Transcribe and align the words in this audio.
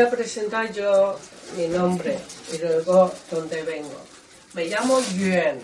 A 0.00 0.10
presentar 0.10 0.72
yo 0.72 1.18
mi 1.56 1.68
nombre 1.68 2.18
y 2.52 2.58
luego 2.58 3.12
dónde 3.30 3.62
vengo. 3.62 4.00
Me 4.54 4.66
llamo 4.66 5.00
Yuan. 5.14 5.60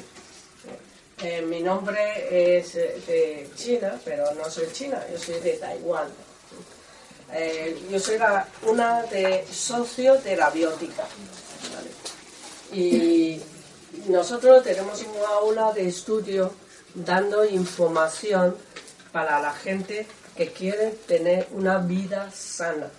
Eh, 1.22 1.42
mi 1.42 1.60
nombre 1.60 2.58
es 2.58 2.74
eh, 2.74 3.00
de 3.06 3.50
China, 3.56 3.98
pero 4.04 4.32
no 4.34 4.50
soy 4.50 4.66
china, 4.72 5.02
yo 5.10 5.18
soy 5.18 5.40
de 5.40 5.52
Taiwán. 5.52 6.08
Eh, 7.32 7.78
yo 7.90 7.98
soy 7.98 8.18
una 8.62 9.02
de 9.04 9.46
socios 9.50 10.22
de 10.24 10.36
la 10.36 10.50
biótica. 10.50 11.04
Y 12.72 13.40
nosotros 14.08 14.64
tenemos 14.64 15.00
una 15.02 15.28
aula 15.28 15.72
de 15.72 15.88
estudio 15.88 16.52
dando 16.94 17.44
información 17.44 18.56
para 19.12 19.40
la 19.40 19.52
gente 19.52 20.06
que 20.36 20.52
quiere 20.52 20.90
tener 21.06 21.48
una 21.52 21.78
vida 21.78 22.30
sana. 22.32 22.90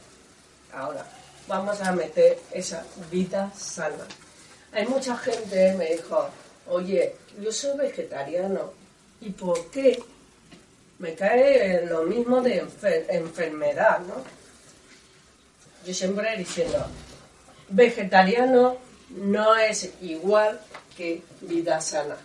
Ahora, 0.73 1.05
vamos 1.47 1.81
a 1.81 1.91
meter 1.91 2.39
esa 2.51 2.83
vida 3.11 3.51
sana. 3.57 4.05
Hay 4.71 4.85
mucha 4.87 5.15
gente 5.17 5.73
me 5.77 5.93
dijo, 5.95 6.27
oye, 6.67 7.15
yo 7.39 7.51
soy 7.51 7.77
vegetariano, 7.77 8.73
¿y 9.21 9.29
por 9.31 9.69
qué 9.71 10.01
me 10.99 11.13
cae 11.15 11.85
lo 11.85 12.03
mismo 12.03 12.41
de 12.41 12.63
enfer- 12.63 13.05
enfermedad, 13.09 13.99
no? 13.99 14.15
Yo 15.85 15.93
siempre 15.93 16.35
diciendo, 16.37 16.85
vegetariano 17.69 18.77
no 19.09 19.55
es 19.55 19.89
igual 20.01 20.59
que 20.97 21.21
vida 21.41 21.79
sana. 21.81 22.17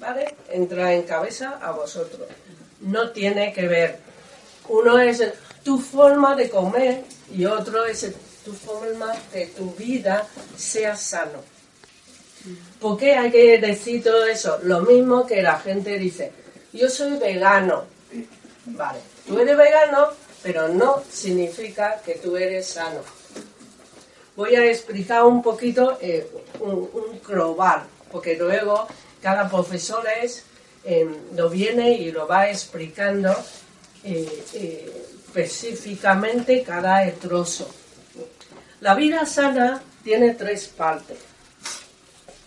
¿Vale? 0.00 0.34
Entra 0.50 0.92
en 0.92 1.02
cabeza 1.02 1.58
a 1.62 1.70
vosotros. 1.70 2.26
No 2.80 3.10
tiene 3.10 3.52
que 3.52 3.68
ver. 3.68 3.98
Uno 4.68 4.98
es 4.98 5.22
tu 5.64 5.78
forma 5.78 6.36
de 6.36 6.48
comer 6.50 7.04
y 7.34 7.44
otro 7.46 7.84
es 7.86 8.06
tu 8.44 8.52
forma 8.52 9.12
de 9.32 9.46
tu 9.46 9.72
vida 9.72 10.28
sea 10.56 10.94
sano. 10.94 11.42
¿Por 12.78 12.98
qué 12.98 13.14
hay 13.14 13.30
que 13.30 13.58
decir 13.58 14.04
todo 14.04 14.26
eso? 14.26 14.58
Lo 14.62 14.82
mismo 14.82 15.26
que 15.26 15.42
la 15.42 15.58
gente 15.58 15.98
dice, 15.98 16.30
yo 16.72 16.90
soy 16.90 17.16
vegano. 17.16 17.84
Vale, 18.66 18.98
tú 19.26 19.38
eres 19.38 19.56
vegano, 19.56 20.08
pero 20.42 20.68
no 20.68 21.02
significa 21.10 22.02
que 22.04 22.16
tú 22.16 22.36
eres 22.36 22.66
sano. 22.66 23.00
Voy 24.36 24.54
a 24.56 24.66
explicar 24.66 25.24
un 25.24 25.42
poquito 25.42 25.96
eh, 26.00 26.28
un, 26.60 26.90
un 26.92 27.20
global, 27.26 27.84
porque 28.12 28.36
luego 28.36 28.86
cada 29.22 29.48
profesor 29.48 30.04
es, 30.22 30.44
eh, 30.84 31.08
lo 31.34 31.48
viene 31.48 31.92
y 31.92 32.12
lo 32.12 32.26
va 32.26 32.50
explicando 32.50 33.34
eh, 34.02 35.02
específicamente 35.34 36.62
cada 36.62 37.10
trozo. 37.12 37.68
La 38.80 38.94
vida 38.94 39.26
sana 39.26 39.82
tiene 40.04 40.34
tres 40.34 40.68
partes. 40.68 41.18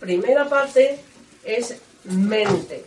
Primera 0.00 0.48
parte 0.48 0.98
es 1.44 1.76
mente, 2.04 2.84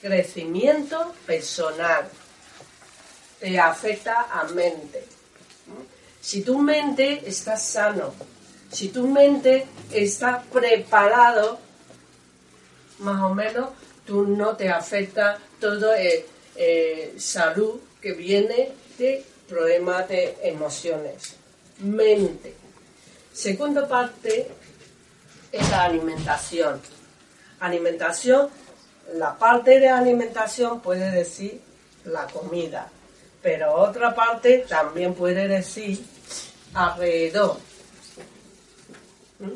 crecimiento 0.00 1.12
personal, 1.26 2.08
te 3.40 3.58
afecta 3.58 4.28
a 4.32 4.44
mente. 4.44 5.04
Si 6.20 6.42
tu 6.42 6.58
mente 6.58 7.22
está 7.26 7.56
sano, 7.56 8.14
si 8.70 8.88
tu 8.88 9.06
mente 9.06 9.66
está 9.90 10.42
preparado, 10.42 11.58
más 13.00 13.22
o 13.22 13.34
menos, 13.34 13.70
tú 14.06 14.26
no 14.26 14.56
te 14.56 14.70
afecta 14.70 15.38
todo 15.58 15.92
el 15.94 16.24
eh, 16.56 17.14
salud 17.18 17.80
que 18.00 18.12
viene 18.12 18.72
de 18.98 19.24
problemas 19.48 20.08
de 20.08 20.36
emociones. 20.42 21.36
Mente. 21.78 22.54
Segunda 23.32 23.86
parte 23.88 24.48
es 25.52 25.70
la 25.70 25.84
alimentación. 25.84 26.80
Alimentación, 27.60 28.48
la 29.14 29.36
parte 29.36 29.80
de 29.80 29.88
alimentación 29.88 30.80
puede 30.80 31.10
decir 31.10 31.60
la 32.04 32.26
comida, 32.26 32.88
pero 33.42 33.74
otra 33.74 34.14
parte 34.14 34.64
también 34.68 35.14
puede 35.14 35.48
decir 35.48 36.04
alrededor. 36.74 37.56
¿Mm? 39.38 39.50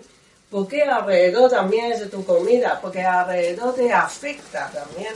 ¿Por 0.51 0.69
qué 0.69 0.83
alrededor 0.83 1.51
también 1.51 1.93
es 1.93 2.09
tu 2.11 2.25
comida? 2.25 2.79
Porque 2.81 3.03
alrededor 3.03 3.75
te 3.75 3.93
afecta 3.93 4.71
también. 4.71 5.13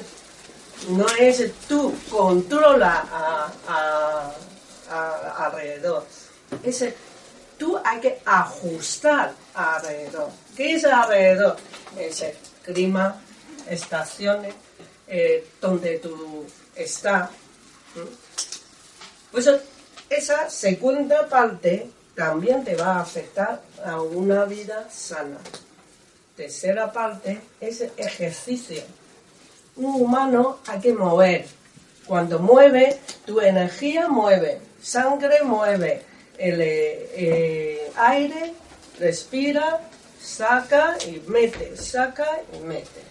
No 0.86 1.06
es 1.18 1.52
tú 1.68 1.94
controla 2.10 3.04
a, 3.66 4.32
alrededor. 5.38 6.06
Es 6.62 6.84
tú 7.58 7.78
hay 7.84 8.00
que 8.00 8.22
ajustar 8.24 9.34
alrededor. 9.54 10.30
¿Qué 10.56 10.74
es 10.74 10.84
alrededor? 10.84 11.56
Es 11.98 12.22
el 12.22 12.34
clima, 12.62 13.20
estaciones, 13.68 14.54
eh, 15.06 15.46
donde 15.60 15.98
tú 15.98 16.46
estás. 16.74 17.30
Pues 19.30 19.50
esa 20.08 20.48
segunda 20.48 21.28
parte 21.28 21.90
también 22.14 22.64
te 22.64 22.74
va 22.74 22.96
a 22.96 23.00
afectar 23.00 23.60
a 23.84 24.00
una 24.00 24.44
vida 24.44 24.88
sana. 24.90 25.38
Tercera 26.36 26.92
parte 26.92 27.40
es 27.60 27.80
ejercicio. 27.96 28.82
Un 29.78 30.02
humano 30.02 30.58
hay 30.66 30.80
que 30.80 30.92
mover. 30.92 31.46
Cuando 32.06 32.38
mueve, 32.38 32.98
tu 33.26 33.40
energía 33.40 34.08
mueve, 34.08 34.60
sangre 34.80 35.42
mueve, 35.42 36.02
el 36.38 36.60
eh, 36.60 37.10
eh, 37.14 37.92
aire 37.96 38.54
respira, 38.98 39.80
saca 40.20 40.96
y 41.06 41.22
mete, 41.28 41.76
saca 41.76 42.40
y 42.52 42.60
mete. 42.60 43.02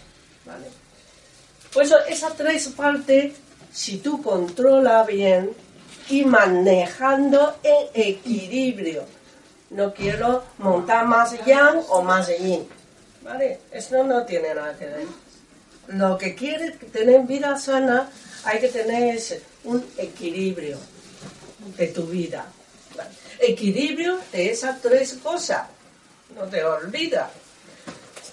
¿vale? 0.46 0.68
Pues 1.74 1.94
esas 2.10 2.36
tres 2.36 2.70
partes, 2.70 3.34
si 3.72 3.98
tú 3.98 4.22
controlas 4.22 5.06
bien 5.06 5.52
y 6.10 6.26
manejando 6.26 7.58
en 7.64 7.88
equilibrio, 7.94 9.04
no 9.70 9.94
quiero 9.94 10.44
montar 10.58 11.06
más 11.06 11.34
yang 11.46 11.82
o 11.90 12.02
más 12.02 12.30
yin, 12.40 12.68
¿vale? 13.22 13.60
Eso 13.72 14.04
no 14.04 14.24
tiene 14.24 14.54
nada 14.56 14.78
que 14.78 14.86
ver. 14.86 15.06
Lo 15.88 16.18
que 16.18 16.36
quiere 16.36 16.72
tener 16.72 17.22
vida 17.22 17.58
sana, 17.58 18.10
hay 18.44 18.60
que 18.60 18.68
tener 18.68 19.20
un 19.64 19.86
equilibrio 19.98 20.78
de 21.78 21.88
tu 21.88 22.04
vida. 22.04 22.46
Equilibrio 23.40 24.20
de 24.32 24.52
esas 24.52 24.82
tres 24.82 25.14
cosas, 25.24 25.68
no 26.36 26.44
te 26.44 26.64
olvidas. 26.64 27.30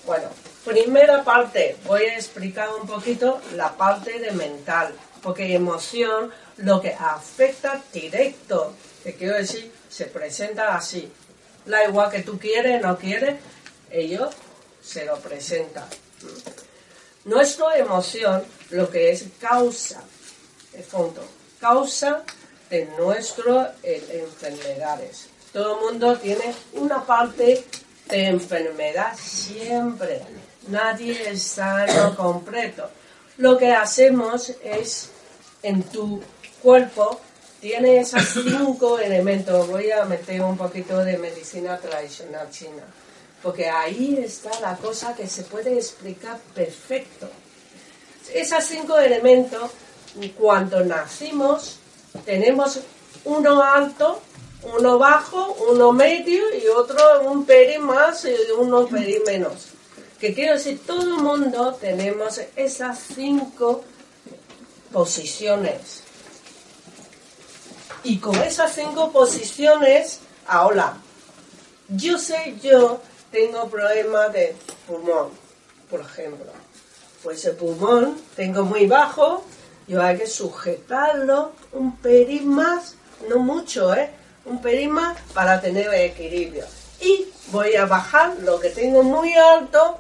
Bueno, 0.07 0.29
primera 0.65 1.23
parte, 1.23 1.77
voy 1.85 2.03
a 2.03 2.17
explicar 2.17 2.69
un 2.81 2.87
poquito 2.87 3.41
la 3.55 3.77
parte 3.77 4.19
de 4.19 4.33
mental, 4.33 4.95
porque 5.23 5.55
emoción 5.55 6.31
lo 6.59 6.81
que 6.81 6.93
afecta 6.93 7.83
directo, 7.93 8.75
que 9.03 9.15
quiero 9.15 9.37
decir, 9.37 9.71
se 9.89 10.07
presenta 10.07 10.77
así. 10.77 11.11
Da 11.67 11.85
igual 11.85 12.11
que 12.11 12.23
tú 12.23 12.39
quieres, 12.39 12.83
no 12.83 12.99
quieres, 12.99 13.37
ellos 13.91 14.35
se 14.83 15.05
lo 15.05 15.19
presentan. 15.19 15.85
Nuestra 17.25 17.79
emoción, 17.79 18.45
lo 18.71 18.91
que 18.91 19.11
es 19.11 19.25
causa, 19.41 20.03
de 20.73 20.83
fondo, 20.83 21.25
causa 21.59 22.23
de 22.69 22.87
nuestras 22.99 23.73
eh, 23.83 24.27
enfermedades. 24.27 25.29
Todo 25.53 25.77
el 25.77 25.93
mundo 25.93 26.17
tiene 26.19 26.55
una 26.75 27.05
parte 27.05 27.65
de 28.09 28.27
enfermedad 28.27 29.17
siempre. 29.17 30.21
Nadie 30.69 31.31
es 31.31 31.43
sano 31.43 32.17
completo. 32.17 32.91
Lo 33.39 33.57
que 33.57 33.73
hacemos 33.73 34.53
es 34.63 35.11
en 35.63 35.83
tu 35.85 36.23
cuerpo 36.63 37.21
tiene 37.61 38.01
esos 38.01 38.23
cinco 38.29 38.99
elementos. 38.99 39.67
Voy 39.69 39.91
a 39.91 40.05
meter 40.05 40.43
un 40.43 40.57
poquito 40.57 40.99
de 41.03 41.17
medicina 41.17 41.79
tradicional 41.79 42.51
china, 42.51 42.83
porque 43.45 43.69
ahí 43.69 44.19
está 44.25 44.59
la 44.61 44.75
cosa 44.79 45.15
que 45.15 45.29
se 45.29 45.43
puede 45.43 45.75
explicar 45.75 46.41
perfecto. 46.55 47.29
Esos 48.33 48.65
cinco 48.65 48.99
elementos, 48.99 49.71
cuando 50.39 50.83
nacimos, 50.83 51.77
tenemos 52.25 52.81
uno 53.27 53.63
alto, 53.63 54.23
uno 54.79 54.99
bajo, 54.99 55.59
uno 55.71 55.93
medio 55.93 56.43
y 56.57 56.69
otro 56.69 57.21
un 57.31 57.45
peri 57.45 57.79
más 57.79 58.25
y 58.25 58.35
uno 58.59 58.87
peri 58.87 59.21
menos. 59.27 59.67
Que 60.19 60.33
quiero 60.33 60.55
decir, 60.55 60.81
todo 60.87 61.03
el 61.03 61.23
mundo 61.23 61.77
tenemos 61.79 62.41
esas 62.57 62.99
cinco 63.15 63.85
posiciones 64.91 66.03
y 68.05 68.17
con 68.17 68.37
esas 68.37 68.75
cinco 68.75 69.11
posiciones, 69.13 70.21
ahora, 70.47 70.97
yo 71.89 72.17
sé, 72.19 72.57
yo 72.63 73.01
tengo 73.35 73.69
problemas 73.69 74.33
de 74.33 74.55
pulmón, 74.87 75.31
por 75.91 76.01
ejemplo. 76.01 76.53
Pues 77.21 77.45
el 77.45 77.57
pulmón 77.57 78.17
tengo 78.37 78.63
muy 78.63 78.87
bajo, 78.87 79.45
yo 79.89 80.01
hay 80.01 80.17
que 80.19 80.29
sujetarlo 80.29 81.51
un 81.73 81.97
pelín 81.97 82.49
más, 82.55 82.95
no 83.29 83.41
mucho, 83.41 83.93
¿eh? 83.93 84.11
Un 84.45 84.63
pelín 84.63 84.93
más 84.93 85.21
para 85.33 85.61
tener 85.61 85.93
equilibrio. 85.93 86.65
Y 87.01 87.27
voy 87.49 87.75
a 87.75 87.87
bajar 87.87 88.37
lo 88.41 88.61
que 88.61 88.71
tengo 88.71 89.03
muy 89.03 89.35
alto, 89.35 89.99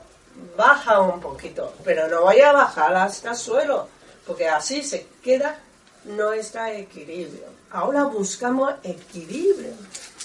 baja 0.56 1.00
un 1.00 1.20
poquito, 1.20 1.74
pero 1.82 2.06
no 2.06 2.22
voy 2.22 2.40
a 2.40 2.52
bajar 2.52 2.94
hasta 2.94 3.32
el 3.32 3.36
suelo, 3.36 3.88
porque 4.26 4.48
así 4.48 4.84
se 4.84 5.08
queda, 5.24 5.58
no 6.04 6.32
está 6.32 6.72
equilibrio 6.72 7.54
ahora 7.74 8.04
buscamos 8.04 8.72
equilibrio. 8.84 9.72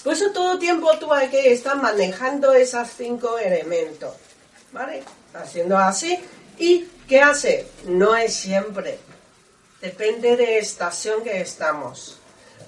Por 0.04 0.12
eso 0.14 0.30
todo 0.30 0.58
tiempo 0.58 0.90
tú 0.98 1.12
hay 1.12 1.28
que 1.28 1.52
estar 1.52 1.76
manejando 1.76 2.52
esos 2.52 2.88
cinco 2.96 3.38
elementos. 3.38 4.14
¿Vale? 4.72 5.02
Haciendo 5.34 5.76
así. 5.76 6.18
¿Y 6.58 6.86
qué 7.08 7.20
hace? 7.20 7.66
No 7.84 8.16
es 8.16 8.34
siempre. 8.34 8.98
Depende 9.80 10.36
de 10.36 10.58
estación 10.58 11.22
que 11.22 11.40
estamos. 11.40 12.18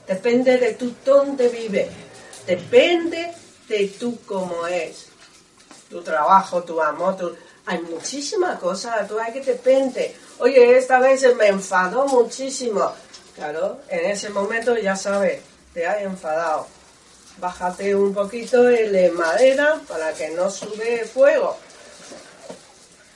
Depende 0.06 0.58
de 0.58 0.74
tú 0.74 0.94
dónde 1.04 1.48
vives. 1.48 1.88
Depende 2.46 3.32
de 3.68 3.88
tú 3.88 4.18
cómo 4.26 4.66
es. 4.66 5.06
Tu 5.88 6.02
trabajo, 6.02 6.62
tu 6.62 6.80
amor. 6.82 7.36
Hay 7.66 7.78
muchísimas 7.82 8.58
cosas, 8.58 9.06
tú 9.06 9.18
hay 9.18 9.32
que 9.32 9.40
depende. 9.40 10.16
Oye, 10.38 10.76
esta 10.76 10.98
vez 10.98 11.22
me 11.36 11.46
enfadó 11.46 12.06
muchísimo 12.06 12.92
Claro, 13.34 13.80
en 13.88 14.10
ese 14.10 14.28
momento 14.28 14.76
ya 14.76 14.94
sabes, 14.94 15.40
te 15.72 15.86
has 15.86 16.02
enfadado. 16.02 16.66
Bájate 17.38 17.94
un 17.94 18.14
poquito 18.14 18.68
el 18.68 19.12
madera 19.12 19.80
para 19.88 20.12
que 20.12 20.30
no 20.30 20.50
sube 20.50 21.04
fuego. 21.04 21.56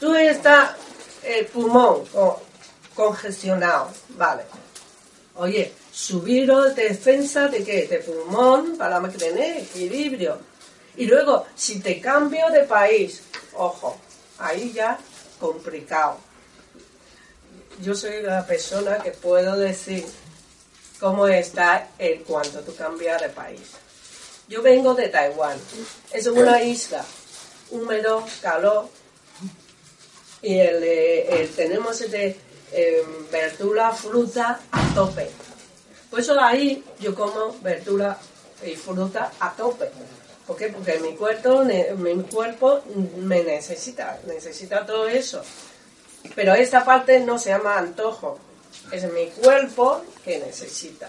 Tú 0.00 0.14
estás 0.14 0.72
el 1.22 1.46
pulmón 1.46 2.04
congestionado, 2.94 3.90
vale. 4.10 4.42
Oye, 5.36 5.72
subir 5.92 6.50
defensa 6.74 7.48
de 7.48 7.62
qué? 7.62 7.86
De 7.86 7.98
pulmón 7.98 8.76
para 8.76 9.00
tener 9.10 9.58
equilibrio. 9.58 10.38
Y 10.96 11.06
luego, 11.06 11.46
si 11.54 11.80
te 11.80 12.00
cambio 12.00 12.48
de 12.50 12.64
país, 12.64 13.22
ojo, 13.54 13.98
ahí 14.38 14.72
ya 14.72 14.98
complicado 15.38 16.18
yo 17.82 17.94
soy 17.94 18.22
la 18.22 18.46
persona 18.46 18.98
que 18.98 19.10
puedo 19.10 19.56
decir 19.56 20.04
cómo 20.98 21.26
está 21.26 21.88
en 21.98 22.24
cuanto 22.24 22.60
tú 22.60 22.74
cambias 22.74 23.20
de 23.20 23.28
país. 23.28 23.60
Yo 24.48 24.62
vengo 24.62 24.94
de 24.94 25.08
Taiwán. 25.08 25.58
Es 26.12 26.26
una 26.26 26.62
isla, 26.62 27.04
húmedo, 27.70 28.24
calor. 28.40 28.88
Y 30.42 30.58
el, 30.58 31.50
tenemos 31.56 31.98
de 32.10 32.36
eh, 32.72 33.02
verdura, 33.32 33.90
fruta 33.92 34.60
a 34.70 34.94
tope. 34.94 35.28
Por 36.10 36.20
eso 36.20 36.40
ahí 36.40 36.84
yo 37.00 37.14
como 37.14 37.56
verdura 37.60 38.16
y 38.64 38.76
fruta 38.76 39.32
a 39.40 39.52
tope. 39.54 39.90
¿Por 40.46 40.56
qué? 40.56 40.68
Porque 40.68 40.98
mi 41.00 41.16
cuerpo, 41.16 41.64
mi 41.64 42.22
cuerpo 42.22 42.82
me 43.18 43.42
necesita, 43.42 44.20
necesita 44.26 44.86
todo 44.86 45.08
eso. 45.08 45.42
Pero 46.34 46.54
esta 46.54 46.84
parte 46.84 47.18
no 47.20 47.38
se 47.38 47.50
llama 47.50 47.78
antojo, 47.78 48.38
es 48.92 49.10
mi 49.12 49.26
cuerpo 49.26 50.02
que 50.24 50.38
necesita. 50.38 51.08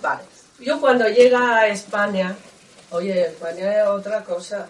Vale. 0.00 0.22
Yo 0.58 0.80
cuando 0.80 1.08
llega 1.08 1.58
a 1.58 1.68
España, 1.68 2.36
oye, 2.90 3.26
España 3.26 3.82
es 3.82 3.88
otra 3.88 4.24
cosa. 4.24 4.68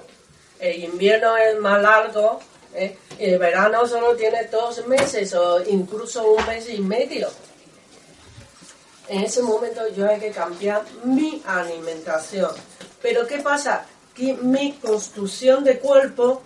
El 0.58 0.84
invierno 0.84 1.36
es 1.36 1.58
más 1.58 1.80
largo, 1.80 2.40
¿eh? 2.74 2.96
el 3.18 3.38
verano 3.38 3.86
solo 3.86 4.14
tiene 4.14 4.44
dos 4.44 4.86
meses 4.86 5.34
o 5.34 5.62
incluso 5.62 6.32
un 6.32 6.46
mes 6.46 6.68
y 6.68 6.80
medio. 6.80 7.28
En 9.08 9.24
ese 9.24 9.42
momento 9.42 9.88
yo 9.88 10.08
hay 10.08 10.20
que 10.20 10.30
cambiar 10.30 10.84
mi 11.04 11.42
alimentación. 11.46 12.50
Pero 13.02 13.26
¿qué 13.26 13.38
pasa? 13.38 13.86
Que 14.14 14.34
mi 14.34 14.74
construcción 14.74 15.64
de 15.64 15.78
cuerpo 15.78 16.42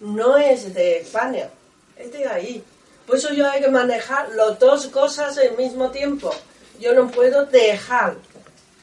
no 0.00 0.38
es 0.38 0.72
de 0.72 1.00
España, 1.00 1.50
es 1.96 2.12
de 2.12 2.26
ahí. 2.26 2.64
Por 3.06 3.16
eso 3.16 3.32
yo 3.34 3.50
hay 3.50 3.60
que 3.60 3.68
manejar 3.68 4.30
las 4.30 4.58
dos 4.58 4.86
cosas 4.86 5.36
al 5.36 5.56
mismo 5.56 5.90
tiempo. 5.90 6.32
Yo 6.78 6.94
no 6.94 7.10
puedo 7.10 7.44
dejar 7.44 8.16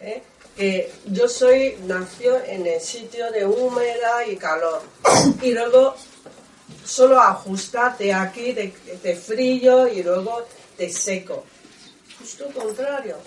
¿eh? 0.02 0.22
Que 0.58 0.92
yo 1.06 1.28
soy 1.30 1.78
nació 1.84 2.44
en 2.44 2.66
el 2.66 2.82
sitio 2.82 3.32
de 3.32 3.46
humedad 3.46 4.26
y 4.28 4.36
calor 4.36 4.82
y 5.42 5.52
luego 5.52 5.96
solo 6.84 7.20
ajustarte 7.22 8.14
aquí 8.14 8.54
de, 8.54 9.16
frío 9.16 9.88
y 9.88 10.04
luego 10.04 10.46
de 10.78 10.90
seco. 10.90 11.46
Justo 12.20 12.48
contrario, 12.54 13.18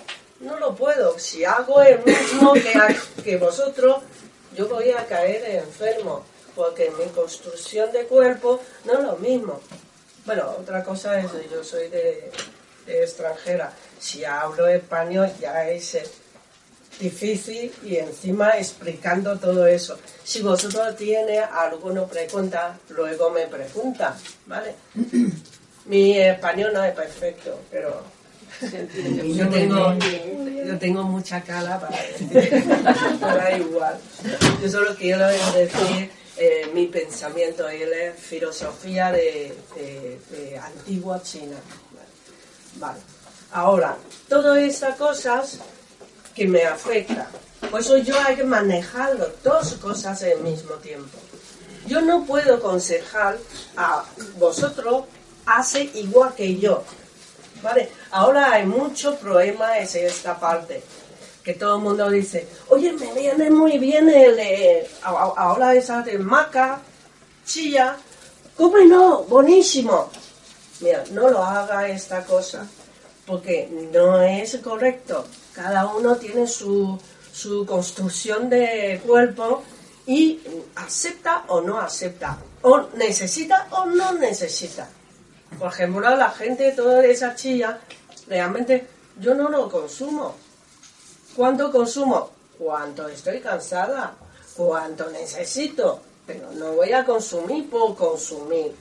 no 0.41 0.59
lo 0.59 0.75
puedo. 0.75 1.19
Si 1.19 1.45
hago 1.45 1.81
el 1.81 2.05
mismo 2.05 2.53
que, 2.55 3.23
que 3.23 3.37
vosotros, 3.37 4.03
yo 4.57 4.69
voy 4.69 4.91
a 4.91 5.07
caer 5.07 5.63
enfermo 5.63 6.25
porque 6.57 6.91
mi 6.99 7.07
construcción 7.13 7.93
de 7.93 8.07
cuerpo 8.07 8.61
no 8.85 8.95
es 8.95 9.01
lo 9.01 9.17
mismo. 9.17 9.61
Bueno, 10.27 10.55
otra 10.59 10.85
cosa 10.85 11.19
es 11.21 11.31
que 11.31 11.49
yo 11.49 11.65
soy 11.65 11.89
de, 11.89 12.31
extranjera. 12.87 13.73
Si 13.99 14.25
hablo 14.25 14.67
español 14.67 15.31
ya 15.41 15.69
es 15.69 15.95
eh, 15.95 16.03
difícil 17.01 17.73
y 17.85 17.97
encima 17.97 18.51
explicando 18.59 19.39
todo 19.39 19.67
eso. 19.67 19.99
Si 20.23 20.43
vosotros 20.43 20.97
tiene 20.97 21.39
alguna 21.39 22.05
pregunta, 22.07 22.79
luego 22.91 23.31
me 23.31 23.47
pregunta, 23.47 24.17
¿vale? 24.47 24.75
Mi 25.87 26.19
español 26.19 26.73
no 26.75 26.85
es 26.85 26.95
perfecto, 26.95 27.61
pero 27.71 28.03
yo 28.61 29.49
tengo, 29.49 29.95
yo 30.67 30.79
tengo 30.79 31.03
mucha 31.03 31.41
cara 31.43 31.81
para 31.81 31.97
decir, 32.03 32.65
da 33.21 33.57
igual. 33.57 33.99
Yo 34.63 34.69
solo 34.69 34.95
quiero 34.95 35.27
decir 35.27 36.11
eh, 36.37 36.71
mi 36.73 36.87
pensamiento, 36.87 37.69
él 37.69 37.93
es 37.93 38.15
filosofía 38.15 39.11
de, 39.11 39.55
antigua 40.63 41.23
China. 41.23 41.57
Vale. 42.77 43.01
Ahora, 43.53 43.97
todas 44.29 44.59
esas 44.59 44.97
cosas 44.97 45.59
que 46.35 46.47
me 46.47 46.65
afectan, 46.65 47.27
por 47.71 47.81
eso 47.81 47.99
yo 47.99 48.19
hay 48.21 48.37
que 48.37 48.45
manejarlo, 48.45 49.29
dos 49.45 49.75
cosas 49.75 50.23
al 50.23 50.41
mismo 50.41 50.75
tiempo. 50.77 51.19
Yo 51.87 52.01
no 52.01 52.25
puedo 52.25 52.57
aconsejar 52.57 53.39
a 53.77 54.05
vosotros, 54.39 55.05
hace 55.47 55.83
igual 55.95 56.35
que 56.35 56.57
yo. 56.57 56.85
¿Vale? 57.63 57.91
Ahora 58.11 58.53
hay 58.53 58.67
muchos 58.67 59.17
problemas 59.17 59.95
en 59.95 60.07
esta 60.07 60.39
parte 60.39 60.83
que 61.45 61.55
todo 61.55 61.77
el 61.77 61.83
mundo 61.83 62.11
dice, 62.11 62.47
oye, 62.69 62.93
me 62.93 63.13
viene 63.15 63.51
muy 63.51 63.79
bien 63.79 64.09
el, 64.09 64.87
ahora 65.03 65.75
esa 65.75 66.03
de 66.03 66.19
maca, 66.19 66.81
chilla, 67.45 67.97
no? 68.59 69.23
buenísimo. 69.25 70.11
Mira, 70.81 71.05
no 71.13 71.29
lo 71.29 71.43
haga 71.43 71.89
esta 71.89 72.25
cosa, 72.25 72.67
porque 73.27 73.69
no 73.93 74.21
es 74.23 74.57
correcto. 74.59 75.27
Cada 75.63 75.85
uno 75.89 76.17
tiene 76.17 76.47
su, 76.47 76.99
su 77.31 77.67
construcción 77.67 78.49
de 78.49 78.99
cuerpo 79.05 79.63
y 80.07 80.41
acepta 80.77 81.45
o 81.49 81.61
no 81.61 81.79
acepta, 81.79 82.39
o 82.63 82.89
necesita 82.95 83.69
o 83.73 83.85
no 83.85 84.13
necesita. 84.15 84.89
Por 85.59 85.71
ejemplo, 85.71 86.01
la 86.17 86.31
gente, 86.31 86.73
toda 86.73 87.05
esa 87.05 87.35
chilla, 87.35 87.79
realmente 88.27 88.87
yo 89.19 89.35
no 89.35 89.51
lo 89.51 89.71
consumo. 89.71 90.35
¿Cuánto 91.37 91.71
consumo? 91.71 92.31
Cuánto 92.59 93.07
estoy 93.09 93.41
cansada, 93.41 94.15
cuánto 94.57 95.11
necesito, 95.11 96.01
pero 96.27 96.51
no 96.53 96.73
voy 96.73 96.93
a 96.95 97.05
consumir 97.05 97.69
por 97.69 97.95
consumir. 97.95 98.75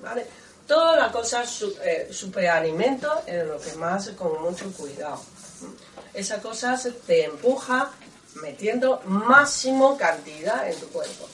¿Vale? 0.00 0.26
Todas 0.66 0.96
las 0.96 1.12
cosas 1.12 1.64
eh, 1.84 2.08
superalimento 2.10 3.24
es 3.26 3.46
lo 3.46 3.60
que 3.60 3.74
más 3.74 4.08
con 4.16 4.40
mucho 4.40 4.72
cuidado. 4.72 5.20
Esa 6.14 6.40
cosa 6.40 6.80
te 7.06 7.24
empuja 7.24 7.90
metiendo 8.42 9.00
máximo 9.06 9.96
cantidad 9.96 10.70
en 10.70 10.78
tu 10.78 10.88
cuerpo. 10.88 11.28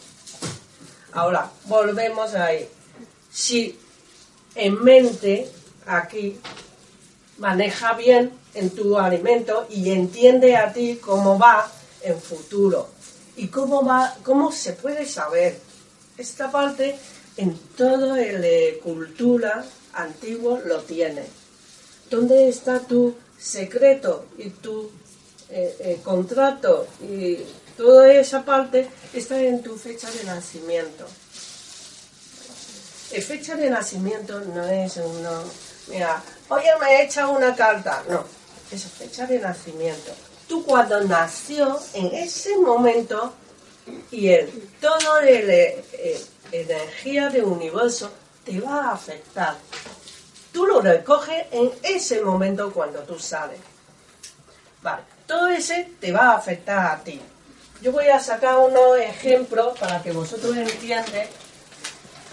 Ahora, 1.12 1.50
volvemos 1.64 2.34
ahí. 2.34 2.68
Si 3.30 3.78
en 4.54 4.82
mente 4.82 5.50
aquí 5.86 6.38
maneja 7.38 7.94
bien 7.94 8.32
en 8.54 8.70
tu 8.70 8.98
alimento 8.98 9.66
y 9.70 9.90
entiende 9.90 10.56
a 10.56 10.72
ti 10.72 10.98
cómo 11.02 11.38
va 11.38 11.70
en 12.02 12.20
futuro 12.20 12.88
y 13.36 13.48
cómo 13.48 13.84
va, 13.84 14.16
cómo 14.22 14.52
se 14.52 14.72
puede 14.72 15.06
saber. 15.06 15.60
Esta 16.16 16.50
parte 16.50 16.98
en 17.36 17.56
toda 17.76 18.16
la 18.16 18.20
eh, 18.20 18.80
cultura 18.82 19.64
antiguo 19.94 20.60
lo 20.64 20.80
tiene. 20.80 21.22
¿Dónde 22.10 22.48
está 22.48 22.80
tu 22.80 23.14
secreto 23.38 24.26
y 24.36 24.50
tu 24.50 24.90
eh, 25.50 25.76
eh, 25.80 26.00
contrato 26.02 26.86
y 27.02 27.38
toda 27.76 28.12
esa 28.12 28.44
parte 28.44 28.88
está 29.14 29.40
en 29.40 29.62
tu 29.62 29.76
fecha 29.76 30.10
de 30.10 30.24
nacimiento? 30.24 31.06
La 33.12 33.22
fecha 33.22 33.56
de 33.56 33.70
nacimiento 33.70 34.40
no 34.40 34.66
es 34.66 34.96
uno, 34.98 35.42
mira, 35.88 36.22
oye, 36.48 36.68
me 36.78 36.96
he 36.96 37.04
echado 37.04 37.30
una 37.30 37.54
carta. 37.54 38.04
No, 38.08 38.24
es 38.70 38.84
fecha 38.84 39.26
de 39.26 39.38
nacimiento. 39.38 40.12
Tú 40.46 40.64
cuando 40.64 41.00
nació, 41.04 41.80
en 41.94 42.14
ese 42.14 42.56
momento, 42.58 43.32
y 44.10 44.28
el, 44.28 44.50
todo 44.80 45.20
el, 45.20 45.50
eh, 45.50 45.84
energía 46.52 47.28
del 47.28 47.44
universo 47.44 48.10
te 48.44 48.60
va 48.60 48.90
a 48.90 48.92
afectar. 48.92 49.56
Tú 50.52 50.66
lo 50.66 50.80
recoges 50.80 51.46
en 51.50 51.70
ese 51.82 52.22
momento 52.22 52.72
cuando 52.72 53.00
tú 53.00 53.18
sales. 53.18 53.60
Vale, 54.82 55.02
todo 55.26 55.48
ese 55.48 55.92
te 56.00 56.12
va 56.12 56.32
a 56.32 56.36
afectar 56.36 56.86
a 56.92 57.02
ti. 57.02 57.20
Yo 57.80 57.92
voy 57.92 58.08
a 58.08 58.18
sacar 58.18 58.58
unos 58.58 58.98
ejemplos 58.98 59.78
para 59.78 60.02
que 60.02 60.12
vosotros 60.12 60.56
entiendan. 60.56 61.26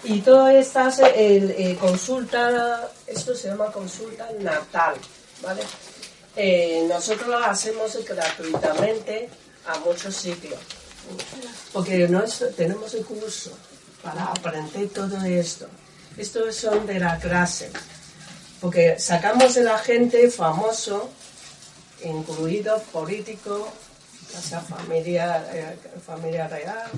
Y 0.02 0.20
todas 0.20 0.54
estas 0.54 1.00
eh, 1.00 1.76
consulta, 1.80 2.90
esto 3.06 3.34
se 3.34 3.48
llama 3.48 3.72
consulta 3.72 4.28
natal, 4.40 4.94
¿vale? 5.42 5.62
Eh, 6.36 6.84
nosotros 6.88 7.28
lo 7.28 7.38
hacemos 7.38 7.98
gratuitamente 8.04 9.28
a 9.66 9.78
muchos 9.78 10.14
sitios, 10.14 10.60
porque 11.72 12.06
no 12.08 12.22
tenemos 12.56 12.94
el 12.94 13.04
curso 13.04 13.50
para 14.02 14.26
aprender 14.26 14.88
todo 14.90 15.16
esto. 15.24 15.66
Estos 16.16 16.54
son 16.54 16.86
de 16.86 17.00
la 17.00 17.18
clase, 17.18 17.70
porque 18.60 18.98
sacamos 18.98 19.54
de 19.54 19.64
la 19.64 19.78
gente 19.78 20.30
famoso, 20.30 21.10
incluido 22.04 22.80
político, 22.92 23.68
sea 24.40 24.60
familia, 24.60 25.44
eh, 25.52 25.78
familia 26.04 26.48
real, 26.48 26.90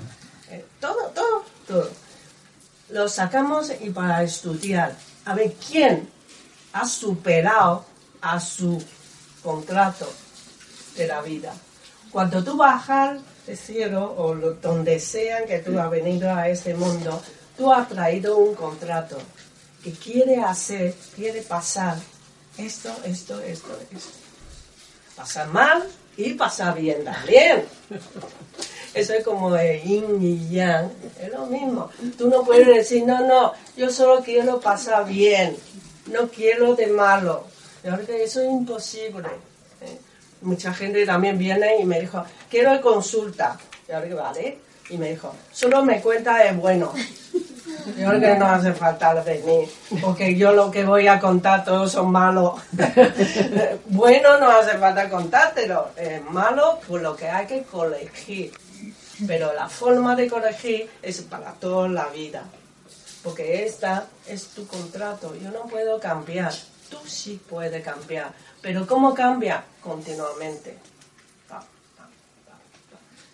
eh, 0.49 0.65
todo, 0.79 1.07
todo, 1.13 1.43
todo. 1.67 1.89
Lo 2.89 3.07
sacamos 3.07 3.71
y 3.81 3.89
para 3.91 4.23
estudiar, 4.23 4.95
a 5.25 5.35
ver 5.35 5.53
quién 5.53 6.09
ha 6.73 6.87
superado 6.87 7.85
a 8.21 8.39
su 8.39 8.83
contrato 9.43 10.11
de 10.95 11.07
la 11.07 11.21
vida. 11.21 11.53
Cuando 12.11 12.43
tú 12.43 12.57
bajas 12.57 13.19
de 13.45 13.55
cielo 13.55 14.15
o 14.17 14.35
donde 14.35 14.99
sean 14.99 15.45
que 15.45 15.59
tú 15.59 15.79
has 15.79 15.89
venido 15.89 16.33
a 16.33 16.49
este 16.49 16.73
mundo, 16.73 17.21
tú 17.55 17.71
has 17.71 17.87
traído 17.87 18.37
un 18.37 18.55
contrato 18.55 19.17
que 19.83 19.91
quiere 19.91 20.37
hacer, 20.41 20.93
quiere 21.15 21.41
pasar 21.41 21.97
esto, 22.57 22.89
esto, 23.05 23.39
esto, 23.41 23.69
esto. 23.91 24.09
Pasar 25.15 25.47
mal 25.49 25.87
y 26.17 26.33
pasar 26.33 26.75
bien 26.79 27.03
también. 27.03 27.65
Eso 28.93 29.13
es 29.13 29.23
como 29.23 29.51
de 29.51 29.81
yin 29.81 30.21
y 30.21 30.49
yang, 30.49 30.91
es 31.21 31.31
lo 31.31 31.45
mismo. 31.45 31.89
Tú 32.17 32.27
no 32.27 32.43
puedes 32.43 32.67
decir, 32.67 33.05
no, 33.05 33.25
no, 33.25 33.53
yo 33.77 33.89
solo 33.91 34.23
quiero 34.23 34.59
pasar 34.59 35.05
bien, 35.05 35.55
no 36.07 36.27
quiero 36.29 36.75
de 36.75 36.87
malo. 36.87 37.45
Eso 37.83 38.41
es 38.41 38.49
imposible 38.49 39.29
mucha 40.41 40.73
gente 40.73 41.05
también 41.05 41.37
viene 41.37 41.79
y 41.79 41.85
me 41.85 41.99
dijo, 41.99 42.23
quiero 42.49 42.79
consulta. 42.81 43.57
Y 43.87 43.91
ahora 43.91 44.15
vale. 44.15 44.59
Y 44.89 44.97
me 44.97 45.11
dijo, 45.11 45.33
solo 45.51 45.83
me 45.85 46.01
cuenta 46.01 46.43
es 46.43 46.55
bueno. 46.55 46.93
Yo 47.97 48.09
creo 48.09 48.19
que 48.19 48.35
no 48.35 48.45
hace 48.47 48.73
falta 48.73 49.13
venir, 49.13 49.69
porque 50.01 50.35
yo 50.35 50.51
lo 50.51 50.69
que 50.71 50.85
voy 50.85 51.07
a 51.07 51.19
contar 51.19 51.63
todos 51.63 51.91
son 51.91 52.11
malos. 52.11 52.61
bueno 53.85 54.37
no 54.39 54.49
hace 54.49 54.77
falta 54.77 55.09
contártelo, 55.09 55.89
es 55.95 56.23
malo 56.29 56.79
pues 56.87 57.01
lo 57.01 57.15
que 57.15 57.27
hay 57.27 57.45
que 57.45 57.63
corregir. 57.63 58.51
Pero 59.27 59.53
la 59.53 59.67
forma 59.67 60.15
de 60.15 60.29
corregir 60.29 60.89
es 61.01 61.21
para 61.21 61.51
toda 61.53 61.89
la 61.89 62.05
vida, 62.07 62.43
porque 63.23 63.65
esta 63.65 64.05
es 64.27 64.47
tu 64.47 64.65
contrato, 64.65 65.35
yo 65.35 65.51
no 65.51 65.63
puedo 65.63 65.99
cambiar, 65.99 66.53
tú 66.89 66.97
sí 67.05 67.41
puedes 67.49 67.83
cambiar 67.83 68.31
pero 68.61 68.85
¿cómo 68.85 69.13
cambia? 69.13 69.63
Continuamente. 69.81 70.77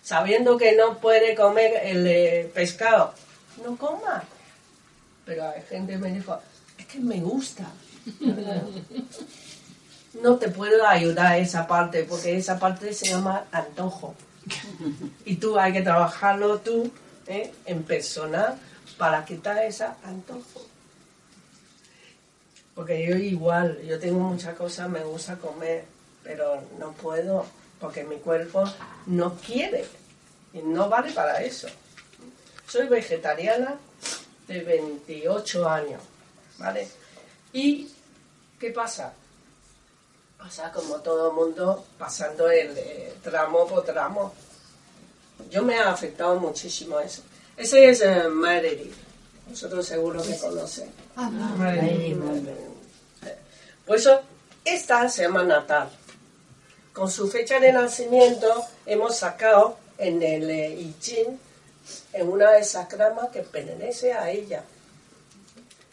Sabiendo 0.02 0.56
que 0.56 0.76
no 0.76 0.98
puede 0.98 1.34
comer 1.34 1.80
el 1.82 2.06
eh, 2.06 2.50
pescado, 2.54 3.12
no 3.64 3.76
coma. 3.76 4.22
Pero 5.24 5.48
hay 5.48 5.62
gente 5.62 5.92
que 5.92 5.98
me 5.98 6.12
dijo, 6.12 6.38
es 6.78 6.86
que 6.86 6.98
me 7.00 7.20
gusta. 7.20 7.66
No 10.22 10.36
te 10.36 10.48
puedo 10.48 10.86
ayudar 10.86 11.38
esa 11.38 11.66
parte, 11.66 12.04
porque 12.04 12.36
esa 12.36 12.58
parte 12.58 12.94
se 12.94 13.08
llama 13.08 13.44
antojo. 13.52 14.14
Y 15.24 15.36
tú 15.36 15.58
hay 15.58 15.72
que 15.72 15.82
trabajarlo 15.82 16.58
tú 16.60 16.90
¿eh? 17.26 17.52
en 17.66 17.82
persona 17.82 18.56
para 18.96 19.24
quitar 19.24 19.58
ese 19.58 19.84
antojo. 20.04 20.66
Porque 22.74 23.06
yo 23.06 23.16
igual, 23.16 23.80
yo 23.82 23.98
tengo 23.98 24.20
muchas 24.20 24.54
cosas, 24.54 24.88
me 24.88 25.02
gusta 25.04 25.36
comer, 25.36 25.84
pero 26.22 26.62
no 26.78 26.92
puedo 26.92 27.46
porque 27.80 28.04
mi 28.04 28.16
cuerpo 28.16 28.64
no 29.06 29.34
quiere 29.34 29.84
y 30.52 30.58
no 30.58 30.88
vale 30.88 31.12
para 31.12 31.42
eso. 31.42 31.68
Soy 32.68 32.86
vegetariana 32.88 33.76
de 34.48 34.60
28 34.60 35.68
años, 35.68 36.02
¿vale? 36.58 36.88
¿Y 37.52 37.88
qué 38.58 38.70
pasa? 38.70 39.12
Pasa 40.38 40.70
como 40.72 40.96
todo 40.96 41.30
el 41.30 41.36
mundo 41.36 41.84
pasando 41.98 42.50
el 42.50 42.76
eh, 42.76 43.14
tramo 43.22 43.66
por 43.66 43.84
tramo. 43.84 44.32
Yo 45.50 45.62
me 45.62 45.78
ha 45.78 45.90
afectado 45.90 46.38
muchísimo 46.38 47.00
eso. 47.00 47.22
Ese 47.56 47.88
es 47.88 48.02
eh, 48.02 48.28
Vosotros 49.48 49.86
seguro 49.86 50.22
que 50.22 50.36
conocen. 50.38 50.90
Ah, 51.16 51.30
Por 53.86 53.96
eso, 53.96 54.20
esta 54.64 55.08
se 55.08 55.22
llama 55.22 55.44
Natal. 55.44 55.88
Con 56.92 57.10
su 57.10 57.28
fecha 57.28 57.60
de 57.60 57.72
nacimiento 57.72 58.48
hemos 58.84 59.16
sacado 59.16 59.78
en 59.98 60.22
el 60.22 60.50
eh, 60.50 60.70
I 60.80 60.94
Ching, 61.00 61.38
en 62.12 62.28
una 62.28 62.52
de 62.52 62.60
esas 62.60 62.88
cramas 62.88 63.30
que 63.30 63.42
pertenece 63.42 64.12
a 64.12 64.30
ella. 64.30 64.62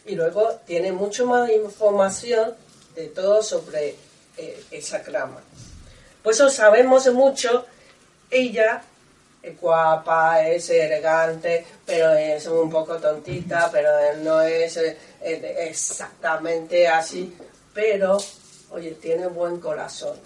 Y 0.05 0.15
luego 0.15 0.59
tiene 0.65 0.91
mucho 0.91 1.25
más 1.25 1.49
información 1.49 2.55
de 2.95 3.07
todo 3.07 3.41
sobre 3.41 3.95
eh, 4.37 4.63
esa 4.71 5.01
crama. 5.01 5.41
Por 6.21 6.33
eso 6.33 6.49
sabemos 6.49 7.11
mucho, 7.13 7.65
ella 8.29 8.83
es 9.41 9.59
guapa, 9.59 10.47
es 10.47 10.69
elegante, 10.69 11.65
pero 11.85 12.13
es 12.13 12.47
un 12.47 12.69
poco 12.69 12.97
tontita, 12.97 13.69
pero 13.71 13.89
no 14.17 14.41
es 14.41 14.77
eh, 14.77 14.97
exactamente 15.21 16.87
así. 16.87 17.35
Pero, 17.73 18.17
oye, 18.71 18.91
tiene 18.91 19.27
buen 19.27 19.59
corazón. 19.59 20.17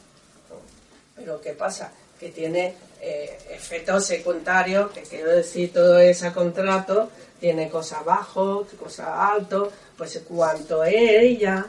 Pero 1.15 1.41
¿qué 1.41 1.53
pasa? 1.53 1.91
Que 2.19 2.29
tiene 2.29 2.75
eh, 3.01 3.37
efectos 3.49 4.05
secundarios, 4.05 4.91
que 4.91 5.01
quiero 5.01 5.31
decir, 5.31 5.71
todo 5.73 5.99
ese 5.99 6.31
contrato 6.31 7.09
tiene 7.39 7.69
cosas 7.69 8.03
bajo, 8.03 8.65
cosas 8.79 9.07
alto, 9.09 9.71
pues 9.97 10.21
cuanto 10.27 10.83
es 10.83 10.93
ella, 10.95 11.65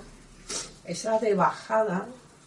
esa 0.85 1.19
de 1.19 1.35
bajada, 1.35 2.07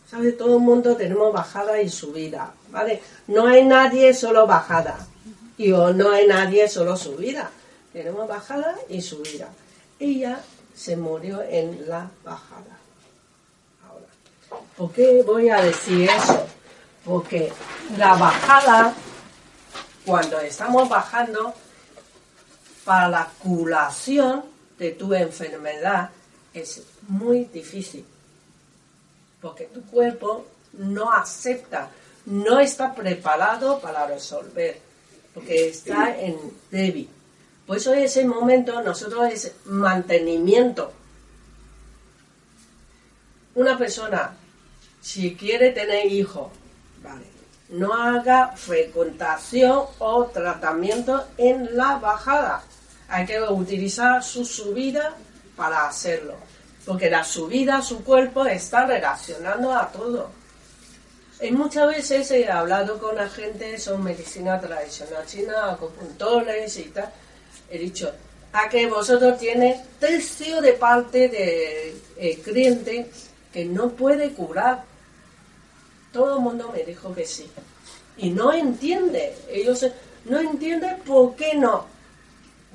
¿sabe? 0.09 0.31
Todo 0.31 0.57
el 0.57 0.61
mundo 0.61 0.95
tenemos 0.95 1.31
bajada 1.31 1.81
y 1.81 1.89
subida, 1.89 2.53
¿vale? 2.69 3.01
No 3.27 3.47
hay 3.47 3.65
nadie 3.65 4.13
solo 4.13 4.47
bajada. 4.47 5.07
Y 5.57 5.69
no 5.69 6.11
hay 6.11 6.25
nadie, 6.25 6.67
solo 6.67 6.97
subida. 6.97 7.51
Tenemos 7.93 8.27
bajada 8.27 8.75
y 8.89 9.01
subida. 9.01 9.49
Ella 9.99 10.41
se 10.73 10.97
murió 10.97 11.43
en 11.43 11.87
la 11.87 12.09
bajada. 12.23 12.79
Ahora, 13.87 14.07
¿por 14.75 14.91
qué 14.91 15.21
voy 15.23 15.49
a 15.49 15.61
decir 15.61 16.09
eso? 16.09 16.47
Porque 17.05 17.51
la 17.97 18.15
bajada, 18.15 18.93
cuando 20.05 20.39
estamos 20.39 20.87
bajando, 20.87 21.53
para 22.85 23.09
la 23.09 23.29
curación 23.39 24.43
de 24.77 24.91
tu 24.91 25.13
enfermedad 25.13 26.09
es 26.53 26.83
muy 27.07 27.45
difícil. 27.45 28.05
Porque 29.41 29.65
tu 29.65 29.81
cuerpo 29.83 30.45
no 30.73 31.11
acepta, 31.11 31.89
no 32.25 32.59
está 32.59 32.93
preparado 32.93 33.79
para 33.79 34.05
resolver, 34.05 34.79
porque 35.33 35.69
está 35.69 36.15
en 36.19 36.37
débil. 36.69 37.09
Por 37.65 37.77
eso 37.77 37.93
ese 37.93 38.25
momento 38.25 38.81
nosotros 38.81 39.31
es 39.31 39.53
mantenimiento. 39.65 40.91
Una 43.55 43.77
persona, 43.77 44.35
si 45.01 45.35
quiere 45.35 45.71
tener 45.71 46.05
hijos, 46.05 46.51
no 47.69 47.93
haga 47.93 48.49
fecundación 48.55 49.85
o 49.99 50.25
tratamiento 50.25 51.27
en 51.37 51.75
la 51.77 51.97
bajada. 51.97 52.63
Hay 53.07 53.25
que 53.25 53.41
utilizar 53.41 54.23
su 54.23 54.45
subida 54.45 55.15
para 55.55 55.87
hacerlo. 55.87 56.35
Porque 56.85 57.09
la 57.09 57.23
subida, 57.23 57.81
su 57.81 58.03
cuerpo 58.03 58.45
está 58.45 58.85
relacionando 58.85 59.73
a 59.73 59.91
todo. 59.91 60.31
Y 61.41 61.51
muchas 61.51 61.87
veces 61.87 62.31
he 62.31 62.49
hablado 62.49 62.99
con 62.99 63.15
la 63.15 63.29
gente, 63.29 63.77
son 63.79 64.03
medicina 64.03 64.59
tradicional 64.59 65.25
china, 65.25 65.71
acupuntores 65.71 66.77
y 66.77 66.83
tal. 66.85 67.11
He 67.69 67.79
dicho, 67.79 68.11
a 68.53 68.69
que 68.69 68.87
vosotros 68.87 69.39
tiene 69.39 69.83
tercio 69.99 70.61
de 70.61 70.73
parte 70.73 71.29
de 71.29 71.95
eh, 72.17 72.41
cliente 72.43 73.09
que 73.51 73.65
no 73.65 73.89
puede 73.89 74.31
curar. 74.33 74.83
Todo 76.11 76.35
el 76.37 76.41
mundo 76.41 76.71
me 76.73 76.83
dijo 76.83 77.13
que 77.13 77.25
sí. 77.25 77.49
Y 78.17 78.31
no 78.31 78.51
entiende. 78.51 79.35
Ellos 79.49 79.85
no 80.25 80.39
entienden 80.39 80.97
por 81.05 81.35
qué 81.35 81.55
no. 81.55 81.85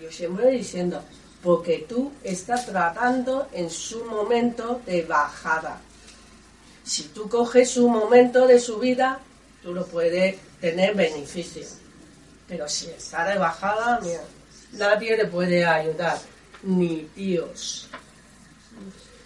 Yo 0.00 0.10
siempre 0.10 0.50
diciendo, 0.50 1.02
porque 1.42 1.86
tú 1.88 2.12
estás 2.24 2.66
tratando 2.66 3.48
en 3.52 3.70
su 3.70 4.04
momento 4.04 4.80
de 4.84 5.02
bajada. 5.02 5.80
Si 6.84 7.04
tú 7.04 7.28
coges 7.28 7.70
su 7.70 7.88
momento 7.88 8.46
de 8.46 8.58
subida, 8.58 9.20
tú 9.62 9.72
lo 9.74 9.86
puedes 9.86 10.36
tener 10.60 10.94
beneficio. 10.94 11.64
Pero 12.48 12.68
si 12.68 12.86
está 12.90 13.28
de 13.28 13.38
bajada, 13.38 14.00
mira, 14.00 14.22
nadie 14.72 15.16
le 15.16 15.26
puede 15.26 15.64
ayudar, 15.64 16.18
ni 16.62 17.08
Dios. 17.14 17.88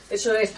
Eso 0.08 0.34
es, 0.34 0.52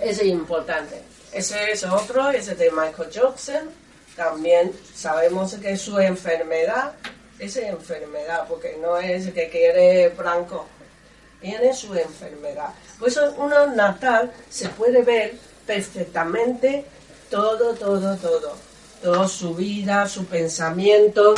es 0.00 0.22
importante. 0.24 1.02
Ese 1.32 1.72
es 1.72 1.82
otro, 1.84 2.28
ese 2.28 2.54
de 2.54 2.70
Michael 2.70 3.10
Jackson. 3.10 3.70
También 4.14 4.70
sabemos 4.94 5.54
que 5.54 5.76
su 5.78 5.98
enfermedad 5.98 6.92
es 7.38 7.56
enfermedad, 7.56 8.44
porque 8.48 8.76
no 8.80 8.98
es 8.98 9.32
que 9.32 9.48
quiere 9.48 10.10
blanco, 10.10 10.66
tiene 11.40 11.74
su 11.74 11.94
enfermedad. 11.94 12.68
Por 12.98 13.08
eso 13.08 13.34
uno 13.38 13.66
natal 13.68 14.30
se 14.50 14.68
puede 14.68 15.02
ver 15.02 15.34
perfectamente 15.66 16.84
todo, 17.30 17.74
todo, 17.74 18.16
todo. 18.16 18.52
Toda 19.02 19.26
su 19.26 19.54
vida, 19.54 20.06
su 20.06 20.26
pensamiento, 20.26 21.34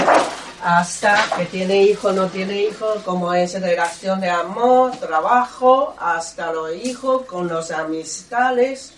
hasta 0.63 1.17
que 1.39 1.47
tiene 1.47 1.85
hijo, 1.85 2.13
no 2.13 2.27
tiene 2.27 2.65
hijo, 2.65 2.97
como 3.07 3.33
es 3.33 3.59
relación 3.59 4.21
de 4.21 4.29
amor, 4.29 4.95
trabajo, 4.99 5.95
hasta 5.99 6.53
los 6.53 6.75
hijos, 6.75 7.25
con 7.25 7.49
los 7.49 7.71
amistades 7.71 8.93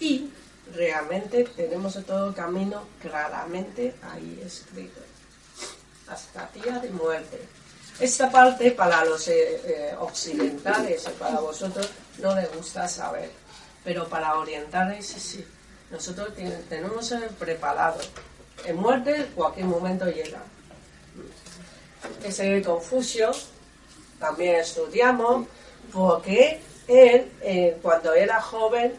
y 0.00 0.30
realmente 0.74 1.44
tenemos 1.56 1.98
todo 2.04 2.34
camino 2.34 2.84
claramente 3.00 3.94
ahí 4.02 4.42
escrito 4.44 5.00
hasta 6.08 6.48
día 6.54 6.78
de 6.78 6.90
muerte. 6.90 7.38
Esta 8.00 8.30
parte 8.30 8.70
para 8.70 9.04
los 9.04 9.26
eh, 9.28 9.60
eh, 9.64 9.94
occidentales, 9.98 11.08
para 11.18 11.40
vosotros, 11.40 11.90
no 12.18 12.34
les 12.34 12.54
gusta 12.54 12.88
saber, 12.88 13.30
pero 13.84 14.08
para 14.08 14.38
orientales 14.38 15.06
sí. 15.06 15.44
Nosotros 15.90 16.34
tenemos 16.68 17.14
preparado. 17.38 17.98
En 18.66 18.76
muerte, 18.76 19.30
cualquier 19.34 19.66
momento 19.66 20.04
llega. 20.04 20.42
Ese 22.22 22.62
Confucio 22.62 23.30
también 24.18 24.56
estudiamos 24.56 25.46
porque 25.92 26.60
él, 26.88 27.32
eh, 27.40 27.78
cuando 27.80 28.12
era 28.12 28.40
joven, 28.40 28.92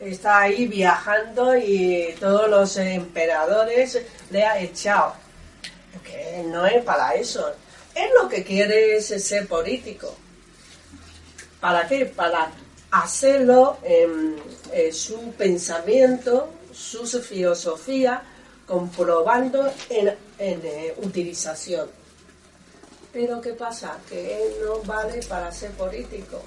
está 0.00 0.40
ahí 0.40 0.66
viajando 0.66 1.56
y 1.56 2.14
todos 2.20 2.48
los 2.48 2.76
emperadores 2.76 4.00
le 4.30 4.44
ha 4.44 4.60
echado 4.60 5.14
porque 5.92 6.42
no 6.46 6.66
es 6.66 6.82
para 6.84 7.14
eso. 7.14 7.52
Él 7.94 8.10
lo 8.20 8.28
que 8.28 8.44
quiere 8.44 8.96
es 8.96 9.06
ser 9.06 9.46
político. 9.48 10.14
¿Para 11.60 11.88
qué? 11.88 12.06
Para 12.06 12.50
hacerlo 12.90 13.78
en, 13.82 14.36
su 14.92 15.32
pensamiento, 15.32 16.50
su 16.72 17.06
filosofía, 17.20 18.22
comprobando 18.66 19.72
en, 19.88 20.14
eh, 20.38 20.94
utilización. 20.98 21.88
Pero 23.12 23.40
¿qué 23.40 23.54
pasa? 23.54 23.98
Que 24.08 24.46
él 24.46 24.52
no 24.64 24.80
vale 24.82 25.20
para 25.26 25.50
ser 25.50 25.72
político. 25.72 26.42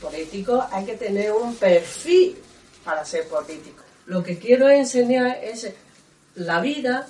Político 0.00 0.66
hay 0.70 0.84
que 0.84 0.96
tener 0.96 1.32
un 1.32 1.56
perfil 1.56 2.38
para 2.84 3.04
ser 3.04 3.26
político. 3.28 3.82
Lo 4.06 4.22
que 4.22 4.38
quiero 4.38 4.68
enseñar 4.68 5.38
es 5.42 5.70
la 6.34 6.60
vida 6.60 7.06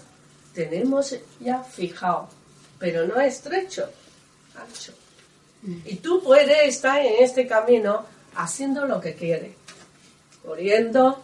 tenemos 0.54 1.14
ya 1.38 1.62
fijado, 1.62 2.28
pero 2.80 3.06
no 3.06 3.20
estrecho, 3.20 3.88
ancho. 4.56 4.92
Y 5.84 5.96
tú 5.96 6.22
puedes 6.22 6.66
estar 6.66 6.98
en 6.98 7.22
este 7.22 7.46
camino 7.46 8.04
haciendo 8.34 8.84
lo 8.86 9.00
que 9.00 9.14
quieres, 9.14 9.54
corriendo 10.44 11.22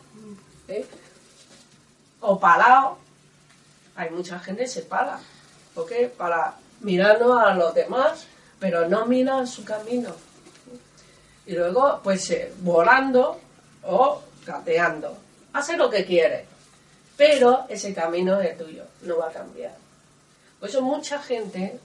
¿eh? 0.68 0.84
o 2.20 2.38
parado. 2.38 2.98
Hay 3.96 4.10
mucha 4.10 4.38
gente 4.38 4.62
que 4.62 4.68
se 4.68 4.82
para, 4.82 5.18
porque 5.74 6.12
para 6.16 6.56
mirarnos 6.80 7.42
a 7.42 7.54
los 7.54 7.74
demás, 7.74 8.26
pero 8.60 8.88
no 8.88 9.06
mira 9.06 9.46
su 9.46 9.64
camino. 9.64 10.14
Y 11.46 11.52
luego, 11.52 12.00
pues 12.02 12.30
eh, 12.30 12.52
volando 12.60 13.40
o 13.84 14.22
gateando. 14.46 15.16
Hace 15.52 15.76
lo 15.76 15.90
que 15.90 16.04
quiere 16.04 16.54
pero 17.16 17.66
ese 17.68 17.94
camino 17.94 18.40
es 18.40 18.56
tuyo, 18.58 18.84
no 19.02 19.18
va 19.18 19.28
a 19.28 19.32
cambiar. 19.32 19.74
Por 20.58 20.68
eso 20.68 20.82
mucha 20.82 21.20
gente, 21.20 21.78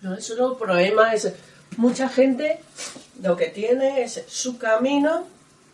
no 0.00 0.14
es 0.14 0.24
solo 0.24 0.56
problema, 0.56 1.12
es 1.12 1.32
mucha 1.76 2.08
gente 2.08 2.60
lo 3.20 3.36
que 3.36 3.46
tiene 3.48 4.02
es 4.02 4.22
su 4.28 4.58
camino 4.58 5.26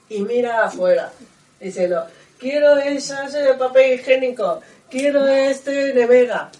y 0.08 0.22
mira 0.22 0.64
afuera, 0.64 1.12
diciendo, 1.60 2.06
quiero 2.38 2.76
ese 2.76 3.14
papel 3.58 3.94
higiénico, 3.94 4.60
quiero 4.90 5.26
este 5.26 5.92
nevera. 5.92 6.50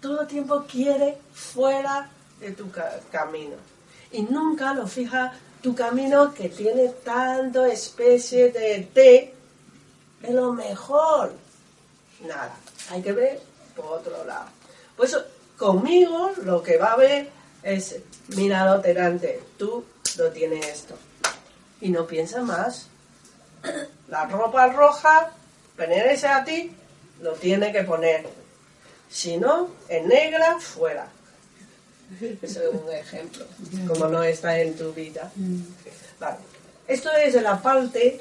Todo 0.00 0.22
el 0.22 0.26
tiempo 0.26 0.64
quiere 0.68 1.16
fuera 1.32 2.10
de 2.40 2.50
tu 2.50 2.70
camino. 3.10 3.54
Y 4.10 4.22
nunca 4.22 4.74
lo 4.74 4.86
fija 4.86 5.32
tu 5.62 5.74
camino 5.74 6.34
que 6.34 6.48
tiene 6.48 6.88
tanto 7.04 7.64
especie 7.64 8.50
de 8.50 8.88
té 8.92 9.34
es 10.22 10.30
lo 10.30 10.52
mejor. 10.52 11.32
Nada, 12.20 12.54
hay 12.90 13.00
que 13.00 13.12
ver 13.12 13.40
por 13.76 13.86
otro 13.86 14.24
lado. 14.24 14.46
Pues 14.96 15.16
conmigo 15.56 16.32
lo 16.42 16.62
que 16.62 16.78
va 16.78 16.92
a 16.92 16.96
ver 16.96 17.30
es, 17.62 17.96
mira 18.36 18.78
delante, 18.78 19.40
tú 19.56 19.84
lo 20.16 20.30
tienes 20.30 20.66
esto. 20.66 20.96
Y 21.80 21.90
no 21.90 22.06
piensa 22.06 22.42
más. 22.42 22.88
La 24.08 24.26
ropa 24.26 24.66
roja, 24.68 25.30
ese 25.78 26.28
a 26.28 26.44
ti, 26.44 26.74
lo 27.20 27.32
tiene 27.32 27.72
que 27.72 27.84
poner. 27.84 28.26
Si 29.08 29.36
no, 29.36 29.70
en 29.88 30.08
negra, 30.08 30.58
fuera. 30.58 31.06
Es 32.42 32.56
un 32.56 32.90
ejemplo, 32.92 33.44
como 33.88 34.06
no 34.08 34.22
está 34.22 34.58
en 34.58 34.76
tu 34.76 34.92
vida. 34.92 35.30
Vale. 36.20 36.38
Esto 36.86 37.10
es 37.12 37.34
la 37.40 37.60
parte 37.60 38.20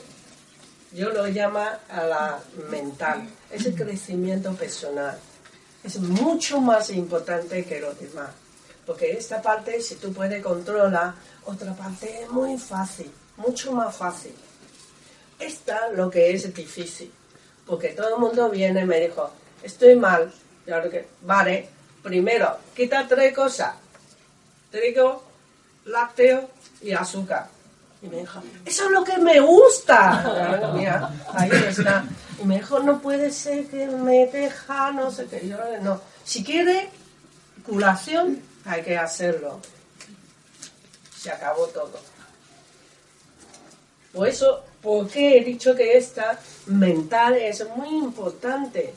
yo 0.93 1.09
lo 1.11 1.25
llamo 1.27 1.59
a 1.59 2.03
la 2.03 2.39
mental, 2.69 3.27
ese 3.49 3.73
crecimiento 3.73 4.53
personal. 4.53 5.17
Es 5.83 5.97
mucho 5.99 6.59
más 6.59 6.89
importante 6.89 7.63
que 7.63 7.79
lo 7.79 7.93
demás. 7.93 8.29
Porque 8.85 9.13
esta 9.13 9.41
parte, 9.41 9.81
si 9.81 9.95
tú 9.95 10.11
puedes 10.11 10.43
controlar, 10.43 11.13
otra 11.45 11.73
parte 11.73 12.23
es 12.23 12.29
muy 12.29 12.57
fácil, 12.57 13.09
mucho 13.37 13.71
más 13.71 13.95
fácil. 13.95 14.33
Esta 15.39 15.89
lo 15.89 16.09
que 16.09 16.33
es 16.33 16.53
difícil. 16.53 17.11
Porque 17.65 17.89
todo 17.89 18.15
el 18.15 18.19
mundo 18.19 18.49
viene 18.49 18.81
y 18.81 18.85
me 18.85 18.99
dijo, 18.99 19.31
estoy 19.63 19.95
mal, 19.95 20.31
Y 20.67 20.71
ahora 20.71 20.89
que, 20.89 21.07
vale, 21.21 21.69
primero, 22.01 22.57
quita 22.75 23.07
tres 23.07 23.33
cosas. 23.33 23.75
Trigo, 24.71 25.23
lácteo 25.85 26.49
y 26.81 26.91
azúcar. 26.91 27.47
Y 28.01 28.07
me 28.07 28.17
dijo, 28.17 28.41
eso 28.65 28.85
es 28.85 28.91
lo 28.91 29.03
que 29.03 29.17
me 29.19 29.39
gusta. 29.39 30.71
Mira, 30.73 31.11
ahí 31.33 31.51
está. 31.67 32.05
Y 32.41 32.45
me 32.45 32.55
dijo, 32.55 32.79
no 32.79 32.99
puede 32.99 33.31
ser 33.31 33.67
que 33.67 33.85
me 33.85 34.25
deja, 34.27 34.91
no 34.91 35.11
sé 35.11 35.27
qué. 35.27 35.47
Yo 35.47 35.57
no. 35.81 36.01
Si 36.23 36.43
quiere 36.43 36.89
curación, 37.65 38.41
hay 38.65 38.81
que 38.81 38.97
hacerlo. 38.97 39.59
Se 41.15 41.29
acabó 41.29 41.67
todo. 41.67 41.99
Por 44.13 44.27
eso, 44.27 44.63
¿por 44.81 45.07
qué 45.07 45.37
he 45.37 45.43
dicho 45.43 45.75
que 45.75 45.97
esta 45.97 46.39
mental 46.65 47.35
es 47.35 47.65
muy 47.75 47.89
importante? 47.89 48.93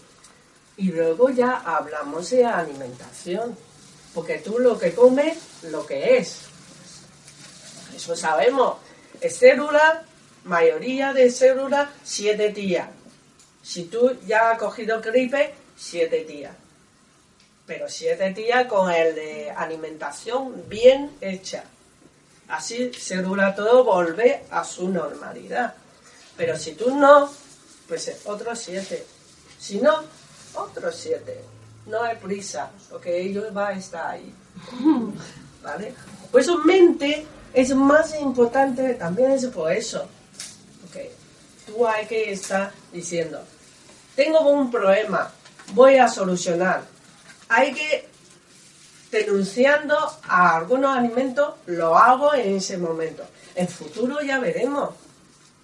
Y 0.76 0.90
luego 0.90 1.30
ya 1.30 1.62
hablamos 1.64 2.30
de 2.30 2.44
alimentación. 2.44 3.56
Porque 4.14 4.38
tú 4.38 4.58
lo 4.58 4.78
que 4.78 4.94
comes, 4.94 5.38
lo 5.62 5.84
que 5.84 6.18
es. 6.18 6.40
Eso 7.94 8.14
sabemos. 8.16 8.76
Es 9.20 9.38
célula, 9.38 10.04
mayoría 10.44 11.12
de 11.12 11.30
células, 11.30 11.88
siete 12.04 12.50
días. 12.50 12.88
Si 13.62 13.84
tú 13.84 14.18
ya 14.26 14.50
has 14.50 14.58
cogido 14.58 15.00
gripe, 15.00 15.54
siete 15.76 16.24
días. 16.24 16.54
Pero 17.66 17.88
siete 17.88 18.30
días 18.34 18.66
con 18.66 18.92
el 18.92 19.14
de 19.14 19.50
alimentación 19.50 20.68
bien 20.68 21.16
hecha. 21.20 21.64
Así 22.48 22.92
célula 22.92 23.54
todo 23.54 23.84
vuelve 23.84 24.44
a 24.50 24.64
su 24.64 24.88
normalidad. 24.88 25.74
Pero 26.36 26.58
si 26.58 26.72
tú 26.72 26.94
no, 26.94 27.30
pues 27.88 28.20
otros 28.26 28.58
siete. 28.58 29.06
Si 29.58 29.80
no, 29.80 30.04
otros 30.54 30.94
siete. 30.96 31.40
No 31.86 32.02
hay 32.02 32.16
prisa, 32.16 32.70
porque 32.90 33.20
ellos 33.20 33.44
va 33.56 33.68
a 33.68 33.72
estar 33.72 34.10
ahí. 34.10 34.34
¿Vale? 35.62 35.94
Pues 36.30 36.46
su 36.46 36.58
mente 36.58 37.26
es 37.52 37.74
más 37.74 38.18
importante, 38.20 38.94
también 38.94 39.32
es 39.32 39.46
por 39.46 39.70
eso. 39.72 40.06
Okay. 40.88 41.10
Tú 41.66 41.86
hay 41.86 42.06
que 42.06 42.32
estar 42.32 42.72
diciendo, 42.92 43.40
tengo 44.14 44.40
un 44.48 44.70
problema, 44.70 45.30
voy 45.72 45.96
a 45.96 46.08
solucionar. 46.08 46.82
Hay 47.48 47.72
que 47.72 48.08
denunciando 49.10 49.96
a 50.26 50.56
algunos 50.56 50.96
alimentos, 50.96 51.54
lo 51.66 51.96
hago 51.96 52.34
en 52.34 52.56
ese 52.56 52.76
momento. 52.78 53.24
En 53.54 53.68
futuro 53.68 54.20
ya 54.20 54.40
veremos, 54.40 54.90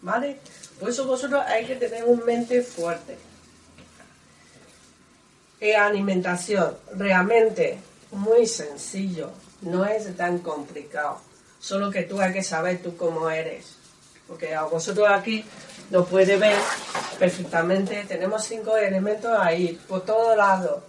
¿vale? 0.03 0.41
Por 0.79 0.89
eso 0.89 1.05
vosotros 1.07 1.43
hay 1.47 1.67
que 1.67 1.77
tener 1.77 2.05
un 2.05 2.25
mente 2.25 2.63
fuerte. 2.63 3.19
E 5.61 5.77
alimentación, 5.77 6.77
realmente 6.97 7.79
muy 8.13 8.47
sencillo, 8.47 9.31
no 9.61 9.85
es 9.85 10.17
tan 10.17 10.39
complicado. 10.39 11.21
Solo 11.61 11.91
que 11.91 12.05
tú 12.05 12.21
hay 12.21 12.33
que 12.33 12.43
saber 12.43 12.83
tú 12.83 12.97
cómo 12.97 13.29
eres. 13.29 13.77
Porque 14.27 14.55
a 14.55 14.63
vosotros 14.63 15.07
aquí 15.11 15.45
lo 15.91 16.07
puede 16.07 16.37
ver 16.37 16.57
perfectamente. 17.19 18.05
Tenemos 18.09 18.45
cinco 18.45 18.77
elementos 18.77 19.37
ahí, 19.39 19.79
por 19.87 20.05
todos 20.05 20.37
lados. 20.37 20.83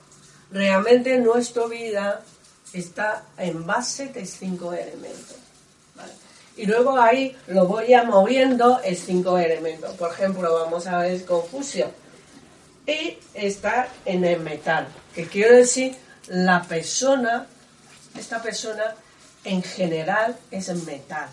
Realmente 0.52 1.18
nuestra 1.18 1.66
vida 1.66 2.22
está 2.72 3.26
en 3.38 3.66
base 3.66 4.08
de 4.08 4.26
cinco 4.26 4.74
elementos. 4.74 5.36
Y 6.56 6.66
luego 6.66 6.98
ahí 7.00 7.36
lo 7.48 7.66
voy 7.66 7.94
a 7.94 8.04
moviendo 8.04 8.80
en 8.84 8.96
cinco 8.96 9.38
elementos. 9.38 9.96
Por 9.96 10.12
ejemplo, 10.12 10.54
vamos 10.54 10.86
a 10.88 11.00
ver 11.00 11.26
confusión. 11.26 11.92
Y 12.92 13.18
está 13.34 13.88
en 14.04 14.26
el 14.26 14.42
metal, 14.42 14.86
que 15.16 15.26
quiere 15.26 15.58
decir 15.58 15.96
la 16.28 16.62
persona, 16.64 17.48
esta 18.18 18.42
persona 18.42 18.96
en 19.46 19.64
general 19.64 20.38
es 20.50 20.68
metal. 20.86 21.30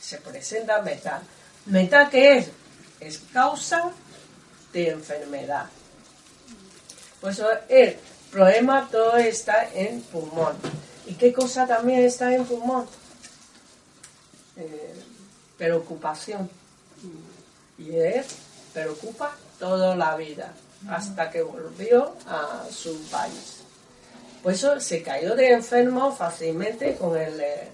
Se 0.00 0.18
presenta 0.18 0.80
metal. 0.80 1.20
¿Metal 1.66 2.08
qué 2.08 2.38
es? 2.38 2.50
Es 2.98 3.18
causa 3.32 3.90
de 4.72 4.88
enfermedad. 4.88 5.66
Pues 7.20 7.42
el 7.68 7.96
problema 8.30 8.88
todo 8.90 9.18
está 9.18 9.68
en 9.74 10.00
pulmón. 10.02 10.56
¿Y 11.06 11.14
qué 11.14 11.32
cosa 11.32 11.66
también 11.66 12.04
está 12.04 12.34
en 12.34 12.46
pulmón? 12.46 12.86
Eh, 14.56 14.94
preocupación. 15.58 16.48
Y 17.76 17.96
él 17.96 18.24
preocupa 18.72 19.36
toda 19.58 19.94
la 19.96 20.16
vida, 20.16 20.52
hasta 20.88 21.30
que 21.30 21.42
volvió 21.42 22.14
a 22.26 22.64
su 22.70 23.00
país. 23.10 23.62
Por 24.42 24.52
eso 24.52 24.78
se 24.80 25.02
cayó 25.02 25.34
de 25.34 25.52
enfermo 25.52 26.14
fácilmente 26.14 26.96
con 26.96 27.16
el 27.16 27.40
eh, 27.40 27.68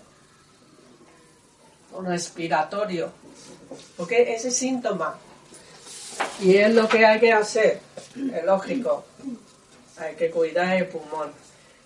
respiratorio, 2.01 3.11
porque 3.97 4.35
ese 4.35 4.51
síntoma, 4.51 5.19
y 6.41 6.57
es 6.57 6.73
lo 6.73 6.89
que 6.89 7.05
hay 7.05 7.19
que 7.19 7.33
hacer, 7.33 7.81
es 8.15 8.45
lógico, 8.45 9.05
hay 9.99 10.15
que 10.15 10.31
cuidar 10.31 10.77
el 10.77 10.87
pulmón. 10.87 11.33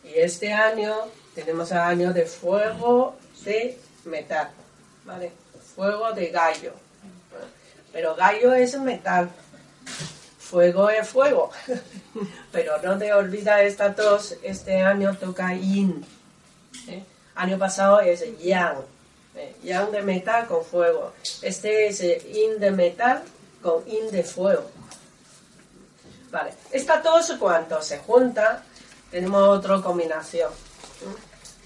Y 0.05 0.19
este 0.19 0.53
año 0.53 0.95
tenemos 1.35 1.71
el 1.71 1.79
año 1.79 2.13
de 2.13 2.27
fuego 2.27 3.17
de 3.45 3.79
metal, 4.05 4.51
¿vale? 5.05 5.33
Fuego 5.75 6.13
de 6.13 6.29
gallo. 6.29 6.73
Pero 7.93 8.15
gallo 8.15 8.53
es 8.53 8.79
metal, 8.79 9.31
fuego 10.39 10.89
es 10.91 11.09
fuego. 11.09 11.51
Pero 12.53 12.81
no 12.83 12.97
te 12.99 13.13
olvides 13.13 13.73
estas 13.73 13.97
dos, 13.97 14.37
este 14.43 14.83
año 14.83 15.17
toca 15.17 15.53
yin. 15.55 16.05
¿eh? 16.89 17.03
Año 17.35 17.59
pasado 17.59 18.01
es 18.01 18.25
yang. 18.39 18.79
¿eh? 19.35 19.57
Yang 19.65 19.91
de 19.91 20.03
metal 20.03 20.47
con 20.47 20.65
fuego. 20.65 21.13
Este 21.43 21.89
es 21.89 22.01
yin 22.01 22.61
de 22.61 22.71
metal 22.71 23.23
con 23.63 23.85
yin 23.85 24.11
de 24.11 24.23
fuego. 24.23 24.71
Vale. 26.31 26.53
Estas 26.71 27.03
dos 27.03 27.33
cuando 27.39 27.83
se 27.83 27.99
juntan, 27.99 28.63
tenemos 29.11 29.49
otra 29.49 29.81
combinación. 29.81 30.51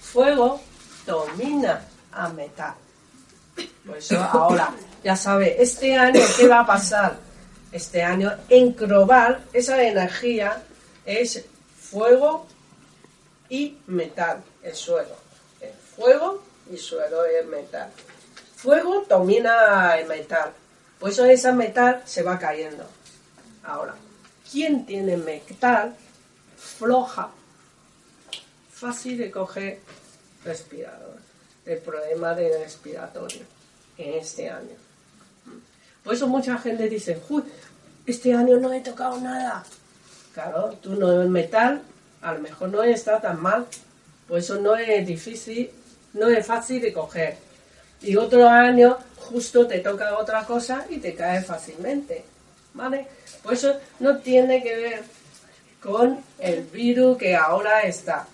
Fuego 0.01 0.61
domina 1.05 1.85
a 2.11 2.29
metal. 2.29 2.73
Por 3.85 3.97
eso 3.97 4.19
ahora, 4.19 4.71
ya 5.03 5.15
sabe, 5.15 5.61
este 5.61 5.95
año, 5.95 6.21
¿qué 6.37 6.47
va 6.47 6.61
a 6.61 6.65
pasar? 6.65 7.28
Este 7.71 8.03
año, 8.03 8.31
en 8.49 8.75
global, 8.75 9.45
esa 9.53 9.81
energía 9.83 10.63
es 11.05 11.45
fuego 11.79 12.47
y 13.49 13.77
metal, 13.87 14.43
el 14.63 14.75
suelo. 14.75 15.15
El 15.61 15.73
fuego 15.73 16.43
y 16.71 16.77
suelo 16.77 17.25
es 17.25 17.45
metal. 17.45 17.89
Fuego 18.55 19.05
domina 19.07 19.97
el 19.97 20.07
metal, 20.07 20.51
por 20.99 21.09
eso 21.09 21.25
ese 21.25 21.51
metal 21.53 22.03
se 22.05 22.23
va 22.23 22.37
cayendo. 22.37 22.85
Ahora, 23.63 23.95
¿quién 24.51 24.85
tiene 24.85 25.15
metal 25.15 25.95
floja? 26.57 27.29
Fácil 28.71 29.17
de 29.17 29.31
coger 29.31 29.79
respirador, 30.43 31.17
el 31.65 31.77
problema 31.79 32.33
del 32.33 32.61
respiratorio 32.61 33.41
en 33.97 34.13
este 34.15 34.49
año. 34.49 34.75
Por 36.09 36.15
eso 36.15 36.27
mucha 36.27 36.57
gente 36.57 36.89
dice, 36.89 37.21
este 38.07 38.33
año 38.33 38.57
no 38.57 38.73
he 38.73 38.81
tocado 38.81 39.21
nada. 39.21 39.63
Claro, 40.33 40.75
tú 40.81 40.95
no 40.95 41.21
es 41.21 41.29
metal, 41.29 41.83
a 42.23 42.33
lo 42.33 42.39
mejor 42.39 42.69
no 42.69 42.81
está 42.81 43.21
tan 43.21 43.39
mal. 43.39 43.67
Por 44.27 44.39
eso 44.39 44.59
no 44.59 44.75
es 44.75 45.05
difícil, 45.05 45.69
no 46.13 46.27
es 46.27 46.43
fácil 46.47 46.81
de 46.81 46.91
coger. 46.91 47.37
Y 48.01 48.15
otro 48.15 48.49
año 48.49 48.97
justo 49.17 49.67
te 49.67 49.81
toca 49.81 50.17
otra 50.17 50.43
cosa 50.47 50.83
y 50.89 50.97
te 50.97 51.13
cae 51.13 51.43
fácilmente. 51.43 52.23
¿Vale? 52.73 53.05
Por 53.43 53.53
eso 53.53 53.79
no 53.99 54.17
tiene 54.17 54.63
que 54.63 54.75
ver 54.75 55.03
con 55.79 56.23
el 56.39 56.63
virus 56.63 57.19
que 57.19 57.35
ahora 57.35 57.81
está. 57.81 58.25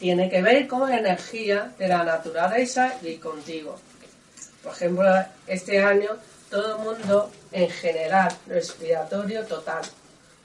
Tiene 0.00 0.28
que 0.28 0.42
ver 0.42 0.66
con 0.66 0.90
la 0.90 0.98
energía 0.98 1.72
de 1.78 1.86
la 1.86 2.02
naturaleza 2.02 2.96
y 3.02 3.18
contigo. 3.18 3.78
Por 4.64 4.72
ejemplo, 4.72 5.04
este 5.46 5.80
año 5.80 6.18
todo 6.52 6.76
el 6.76 6.84
mundo 6.84 7.30
en 7.50 7.70
general, 7.70 8.30
respiratorio 8.46 9.42
total, 9.46 9.80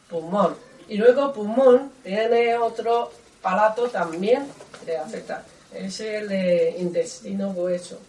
pulmón. 0.10 0.56
Y 0.88 0.96
luego 0.96 1.34
pulmón 1.34 1.92
tiene 2.02 2.56
otro 2.58 3.12
palato 3.42 3.90
también 3.90 4.48
que 4.86 4.96
afecta, 4.96 5.44
es 5.74 6.00
el 6.00 6.30
de 6.30 6.76
intestino 6.80 7.54
grueso. 7.54 8.00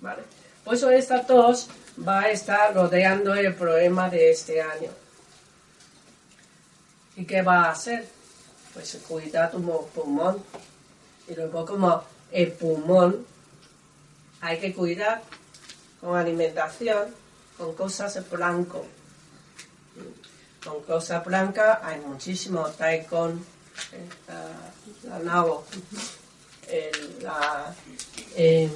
Vale. 0.00 0.22
Por 0.64 0.74
eso 0.74 0.90
esta 0.90 1.24
tos 1.24 1.68
va 2.06 2.22
a 2.22 2.30
estar 2.30 2.74
rodeando 2.74 3.32
el 3.34 3.54
problema 3.54 4.10
de 4.10 4.32
este 4.32 4.60
año. 4.60 4.90
¿Y 7.14 7.24
qué 7.24 7.42
va 7.42 7.66
a 7.66 7.70
hacer? 7.70 8.04
Pues 8.74 8.98
cuidar 9.06 9.52
tu 9.52 9.62
pulmón. 9.94 10.42
Y 11.28 11.34
luego 11.36 11.64
como 11.64 12.02
el 12.32 12.50
pulmón 12.50 13.24
hay 14.40 14.58
que 14.58 14.74
cuidar 14.74 15.22
con 16.00 16.16
alimentación, 16.16 17.14
con 17.56 17.74
cosas 17.74 18.28
blanco. 18.30 18.84
con 20.64 20.82
cosa 20.82 21.20
blanca 21.20 21.80
hay 21.82 22.00
muchísimo 22.00 22.66
taikon, 22.70 23.44
la, 24.26 25.08
la 25.08 25.18
nabo, 25.20 25.64
el, 26.68 27.22
la, 27.22 27.74
em, 28.34 28.70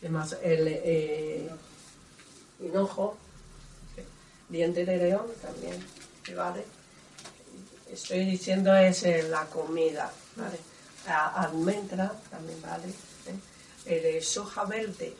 ¿qué 0.00 0.08
más? 0.08 0.36
El 0.42 0.66
eh, 0.68 1.48
hinojo, 2.60 3.16
diente 4.48 4.84
de 4.84 4.96
león 4.96 5.26
también, 5.40 5.78
vale. 6.36 6.64
Estoy 7.92 8.24
diciendo 8.24 8.74
es 8.74 9.02
eh, 9.04 9.22
la 9.28 9.44
comida, 9.46 10.10
¿vale? 10.36 10.58
La 11.06 11.28
almendra 11.28 12.12
también 12.30 12.60
vale. 12.62 12.92
¿Eh? 13.86 13.96
El 13.96 14.02
de 14.02 14.22
soja 14.22 14.64
verde. 14.64 15.14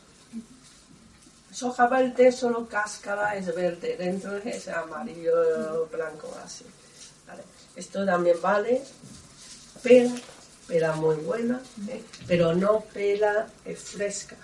Soja 1.53 1.87
verde 1.87 2.33
solo 2.33 2.67
cáscara 2.67 3.37
es 3.37 3.55
verde, 3.55 3.97
dentro 3.97 4.37
es 4.39 4.69
amarillo, 4.69 5.87
blanco, 5.93 6.35
así. 6.43 6.65
Esto 7.77 8.05
también 8.05 8.41
vale. 8.41 8.83
Pela, 9.83 10.15
pela 10.69 10.93
muy 10.93 11.17
buena, 11.17 11.61
¿eh? 11.89 12.03
pero 12.27 12.55
no 12.55 12.81
pela 12.81 13.49
eh, 13.65 13.75
fresca. 13.75 14.37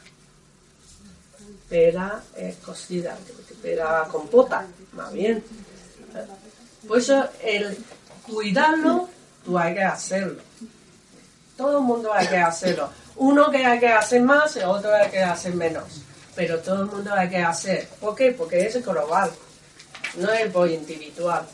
Pela 1.68 2.22
eh, 2.36 2.56
cocida, 2.64 3.16
pela 3.62 4.08
compota, 4.10 4.66
más 4.92 5.12
bien. 5.12 5.44
Por 6.86 6.98
eso 6.98 7.28
el 7.42 7.76
cuidarlo, 8.26 9.08
tú 9.44 9.58
hay 9.58 9.74
que 9.74 9.82
hacerlo. 9.82 10.42
Todo 11.56 11.78
el 11.78 11.84
mundo 11.84 12.12
hay 12.12 12.26
que 12.26 12.38
hacerlo. 12.38 12.90
Uno 13.18 13.50
que 13.50 13.64
hay 13.64 13.80
que 13.80 13.88
hacer 13.88 14.22
más 14.22 14.56
y 14.56 14.60
otro 14.60 14.94
hay 14.94 15.10
que 15.10 15.22
hacer 15.22 15.54
menos. 15.54 15.84
Pero 16.34 16.60
todo 16.60 16.82
el 16.82 16.88
mundo 16.88 17.12
hay 17.12 17.28
que 17.28 17.38
hacer. 17.38 17.88
¿Por 18.00 18.14
qué? 18.14 18.32
Porque 18.32 18.66
es 18.66 18.84
global. 18.84 19.30
No 20.16 20.30
es 20.32 20.50
por 20.52 20.70
individual. 20.70 21.44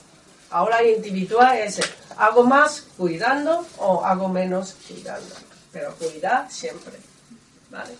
Ahora 0.50 0.82
individual 0.82 1.56
es 1.58 1.80
hago 2.16 2.44
más 2.44 2.84
cuidando 2.96 3.66
o 3.78 4.04
hago 4.04 4.28
menos 4.28 4.76
cuidando. 4.86 5.34
Pero 5.72 5.94
cuidar 5.96 6.50
siempre. 6.50 6.92
¿Vale? 7.70 7.94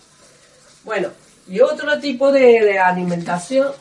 Bueno, 0.83 1.09
y 1.47 1.59
otro 1.59 1.99
tipo 1.99 2.31
de, 2.31 2.61
de 2.61 2.79
alimentación 2.79 3.71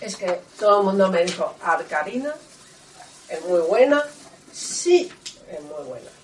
es 0.00 0.16
que 0.16 0.40
todo 0.58 0.80
el 0.80 0.86
mundo 0.86 1.10
me 1.10 1.24
dijo, 1.24 1.54
alcalina, 1.62 2.34
es 3.28 3.44
muy 3.44 3.60
buena. 3.60 4.04
Sí, 4.52 5.10
es 5.48 5.62
muy 5.62 5.84
buena. 5.84 6.15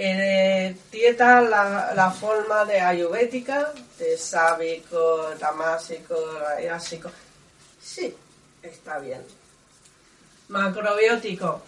Eh, 0.00 0.76
dieta 0.92 1.40
la, 1.40 1.92
la 1.92 2.10
forma 2.12 2.64
de 2.64 2.80
ayurvédica, 2.80 3.72
de 3.98 4.16
sábico, 4.16 5.34
damásico, 5.40 6.14
rayásico. 6.38 7.10
Sí, 7.82 8.14
está 8.62 9.00
bien. 9.00 9.24
Macrobiótico. 10.48 11.62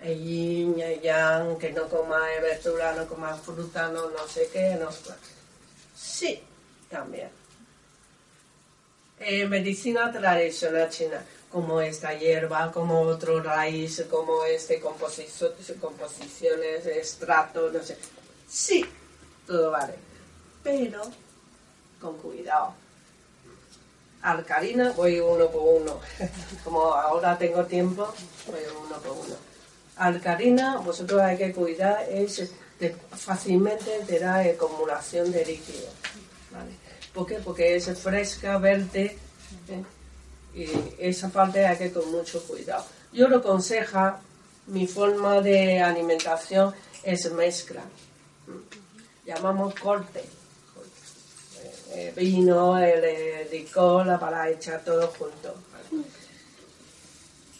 El 0.00 0.22
yin, 0.22 0.76
yang, 1.02 1.58
que 1.58 1.72
no 1.72 1.88
coma 1.88 2.20
verdura, 2.40 2.92
no 2.92 3.06
coma 3.08 3.34
fruta, 3.34 3.88
no, 3.88 4.10
no 4.10 4.28
sé 4.28 4.48
qué, 4.52 4.76
no. 4.78 4.90
Sí, 5.96 6.40
también. 6.88 7.30
Eh, 9.18 9.46
medicina 9.46 10.12
tradicional 10.12 10.88
china, 10.90 11.24
como 11.50 11.80
esta 11.80 12.12
hierba, 12.14 12.70
como 12.72 13.00
otro 13.00 13.42
raíz, 13.42 14.04
como 14.10 14.44
este 14.44 14.80
composicio- 14.80 15.52
composiciones, 15.80 16.86
extractos, 16.86 17.72
no 17.72 17.82
sé. 17.82 17.96
Sí, 18.48 18.84
todo 19.46 19.70
vale. 19.70 19.94
Pero 20.62 21.02
con 22.00 22.16
cuidado. 22.18 22.74
Alcalina, 24.22 24.92
voy 24.96 25.20
uno 25.20 25.48
por 25.48 25.80
uno. 25.82 26.00
Como 26.64 26.82
ahora 26.92 27.38
tengo 27.38 27.64
tiempo, 27.66 28.12
voy 28.46 28.60
uno 28.84 28.96
por 28.98 29.12
uno. 29.12 29.36
Alcalina, 29.96 30.78
vosotros 30.78 31.20
hay 31.22 31.38
que 31.38 31.52
cuidar, 31.52 32.04
es 32.10 32.50
de- 32.80 32.96
fácilmente 33.16 34.00
te 34.06 34.24
acumulación 34.24 35.30
de 35.30 35.44
líquido. 35.46 35.88
¿vale? 36.50 36.72
¿Por 37.14 37.26
qué? 37.26 37.34
Porque 37.36 37.76
es 37.76 37.96
fresca, 37.98 38.58
verde, 38.58 39.16
¿eh? 39.68 39.84
Y 40.58 40.68
esa 40.98 41.28
parte 41.28 41.64
hay 41.64 41.78
que 41.78 41.92
con 41.92 42.10
mucho 42.10 42.42
cuidado. 42.42 42.84
Yo 43.12 43.28
lo 43.28 43.38
aconsejo, 43.38 44.14
mi 44.66 44.86
forma 44.88 45.40
de 45.40 45.80
alimentación 45.80 46.74
es 47.04 47.30
mezcla. 47.32 47.82
Llamamos 49.24 49.74
corte. 49.76 50.18
Eh, 50.18 50.24
eh, 51.90 52.12
vino, 52.16 52.76
el, 52.76 53.04
eh, 53.04 53.48
licor, 53.52 54.18
para 54.18 54.50
echar 54.50 54.84
todo 54.84 55.06
junto. 55.16 55.54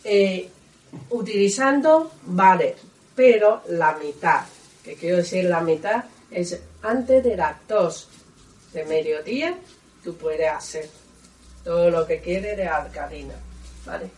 Eh, 0.02 0.48
utilizando, 1.10 2.10
vale, 2.22 2.74
pero 3.14 3.62
la 3.68 3.96
mitad, 3.96 4.44
que 4.82 4.94
quiero 4.94 5.18
decir 5.18 5.44
la 5.44 5.60
mitad, 5.60 6.04
es 6.30 6.58
antes 6.82 7.22
de 7.22 7.36
las 7.36 7.56
dos 7.68 8.08
de 8.72 8.84
mediodía, 8.84 9.56
tú 10.02 10.16
puedes 10.16 10.50
hacer 10.50 10.88
todo 11.68 11.90
lo 11.90 12.06
que 12.06 12.18
quieres 12.22 12.56
de 12.56 12.66
alcalina, 12.66 13.34
¿vale? 13.84 14.08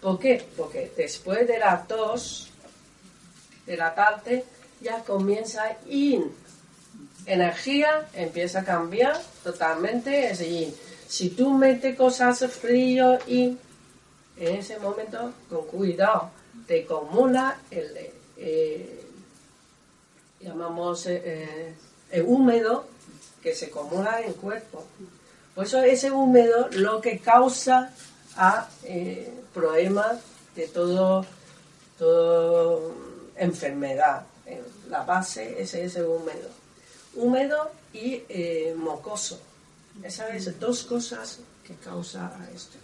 ¿Por 0.00 0.16
qué? 0.16 0.46
Porque 0.56 0.92
después 0.96 1.44
de 1.48 1.58
las 1.58 1.88
dos 1.88 2.52
de 3.66 3.76
la 3.76 3.92
tarde 3.96 4.44
ya 4.80 5.02
comienza 5.02 5.76
yin. 5.86 6.32
Energía 7.26 8.08
empieza 8.14 8.60
a 8.60 8.64
cambiar 8.64 9.20
totalmente, 9.42 10.30
es 10.30 10.38
yin. 10.38 10.72
Si 11.08 11.30
tú 11.30 11.50
metes 11.50 11.96
cosas 11.96 12.38
frío 12.48 13.18
y 13.26 13.58
en 14.36 14.54
ese 14.54 14.78
momento, 14.78 15.32
con 15.50 15.66
cuidado, 15.66 16.30
te 16.68 16.84
acumula 16.84 17.58
el, 17.72 17.90
eh, 18.36 19.04
llamamos 20.38 21.06
eh, 21.06 21.22
eh, 21.24 21.74
el 22.12 22.22
húmedo 22.22 22.86
que 23.42 23.52
se 23.52 23.66
acumula 23.66 24.20
en 24.20 24.28
el 24.28 24.36
cuerpo. 24.36 24.86
Por 25.54 25.64
eso 25.64 25.80
ese 25.82 26.10
húmedo 26.10 26.68
lo 26.72 27.00
que 27.00 27.18
causa 27.20 27.92
a 28.36 28.68
eh, 28.84 29.32
problemas 29.52 30.18
de 30.56 30.66
todo, 30.68 31.24
todo 31.98 32.92
enfermedad. 33.36 34.26
Eh, 34.46 34.62
La 34.88 35.02
base 35.04 35.60
es 35.62 35.74
ese 35.74 36.02
húmedo. 36.04 36.48
Húmedo 37.14 37.70
y 37.92 38.22
eh, 38.28 38.74
mocoso. 38.76 39.40
Esas 40.02 40.42
son 40.44 40.58
dos 40.58 40.82
cosas 40.84 41.38
que 41.66 41.74
causa 41.76 42.30
esto. 42.54 42.76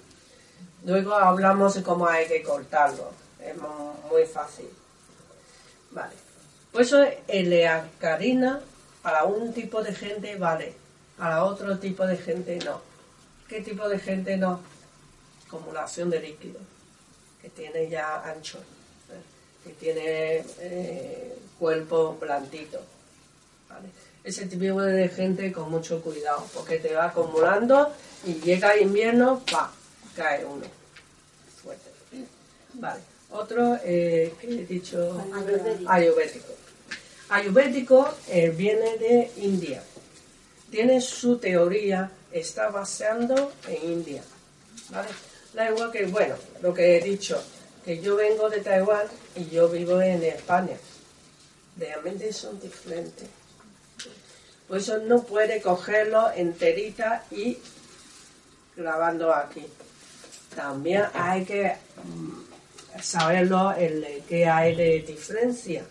Luego 0.85 1.15
hablamos 1.15 1.75
de 1.75 1.83
cómo 1.83 2.07
hay 2.07 2.27
que 2.29 2.43
cortarlo. 2.43 3.11
Es 3.45 3.57
mu- 3.57 3.95
muy 4.11 4.25
fácil. 4.27 4.69
Vale. 5.91 6.15
Por 6.73 6.83
eso 6.83 7.05
el 7.27 7.67
alcalina 7.67 8.61
para 9.03 9.25
un 9.25 9.53
tipo 9.53 9.83
de 9.83 9.93
gente 9.93 10.37
vale, 10.37 10.75
para 11.21 11.45
otro 11.45 11.79
tipo 11.79 12.07
de 12.07 12.17
gente 12.17 12.59
no. 12.65 12.81
¿Qué 13.47 13.61
tipo 13.61 13.87
de 13.87 13.99
gente 13.99 14.39
no? 14.39 14.59
Acumulación 15.47 16.09
de 16.09 16.19
líquido, 16.19 16.59
que 17.43 17.51
tiene 17.51 17.91
ya 17.91 18.23
ancho, 18.23 18.57
¿eh? 18.59 19.63
que 19.63 19.71
tiene 19.75 20.45
eh, 20.61 21.39
cuerpo 21.59 22.17
blandito. 22.19 22.81
¿vale? 23.69 23.89
Ese 24.25 24.47
tipo 24.47 24.81
de 24.81 25.11
gente 25.11 25.53
con 25.53 25.71
mucho 25.71 26.01
cuidado, 26.01 26.47
porque 26.55 26.79
te 26.79 26.95
va 26.95 27.07
acumulando 27.07 27.93
y 28.25 28.35
llega 28.41 28.79
invierno, 28.79 29.43
¡pa! 29.53 29.71
cae 30.17 30.47
uno. 30.47 30.65
Fuerte. 31.63 31.91
Vale. 32.75 33.01
Otro, 33.33 33.79
eh, 33.85 34.33
¿qué 34.41 34.47
he 34.47 34.65
dicho? 34.65 35.23
Ayurvédico. 35.87 36.55
Ayurvédico 37.29 38.09
eh, 38.29 38.49
viene 38.49 38.97
de 38.97 39.31
India. 39.37 39.83
Tiene 40.71 41.01
su 41.01 41.39
teoría, 41.39 42.11
está 42.31 42.69
basando 42.71 43.53
en 43.67 43.93
India. 43.93 44.23
¿Vale? 44.91 45.09
Da 45.53 45.69
igual 45.69 45.91
que, 45.91 46.07
bueno, 46.07 46.37
lo 46.63 46.73
que 46.73 46.97
he 46.97 47.01
dicho, 47.03 47.43
que 47.85 48.01
yo 48.01 48.17
vengo 48.17 48.49
de 48.49 48.61
Taiwán 48.61 49.07
y 49.35 49.49
yo 49.49 49.69
vivo 49.69 50.01
en 50.01 50.23
España. 50.23 50.77
Realmente 51.77 52.33
son 52.33 52.61
diferentes. 52.61 53.29
Por 54.69 54.79
eso 54.79 54.99
no 54.99 55.25
puede 55.25 55.61
cogerlo 55.61 56.31
enterita 56.31 57.25
y 57.31 57.59
grabando 58.77 59.35
aquí. 59.35 59.67
También 60.55 61.07
hay 61.13 61.45
que 61.45 61.75
mm, 62.05 63.01
saberlo 63.03 63.73
el 63.73 64.23
qué 64.29 64.47
hay 64.47 64.77
de 64.77 65.01
diferencia. 65.01 65.85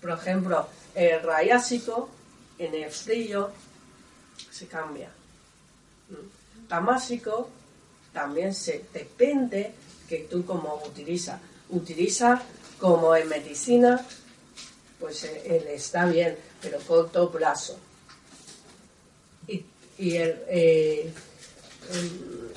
Por 0.00 0.10
ejemplo, 0.10 0.66
el 0.94 1.22
rayásico 1.22 2.08
en 2.58 2.74
el 2.74 2.90
frío 2.90 3.50
se 4.50 4.66
cambia. 4.66 5.10
Tamásico 6.68 7.48
también 8.12 8.54
se 8.54 8.84
depende 8.92 9.72
que 10.08 10.26
tú 10.30 10.44
como 10.44 10.82
utilizas. 10.86 11.40
Utiliza 11.70 12.42
como 12.78 13.14
en 13.16 13.28
medicina, 13.28 14.04
pues 15.00 15.24
eh, 15.24 15.42
él 15.46 15.66
está 15.68 16.06
bien, 16.06 16.36
pero 16.60 16.78
corto 16.80 17.30
plazo. 17.30 17.78
Y, 19.48 19.64
y 19.98 20.16
el, 20.16 20.42
eh, 20.48 21.12
el- 21.92 22.52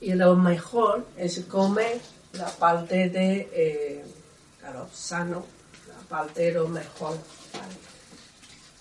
Y 0.00 0.14
lo 0.14 0.36
mejor 0.36 1.04
es 1.16 1.40
comer 1.48 2.00
la 2.34 2.46
parte 2.50 3.08
de, 3.10 3.48
eh, 3.52 4.04
sano, 4.94 5.44
la 5.88 6.08
parte 6.08 6.42
de 6.42 6.52
lo 6.52 6.68
mejor. 6.68 7.18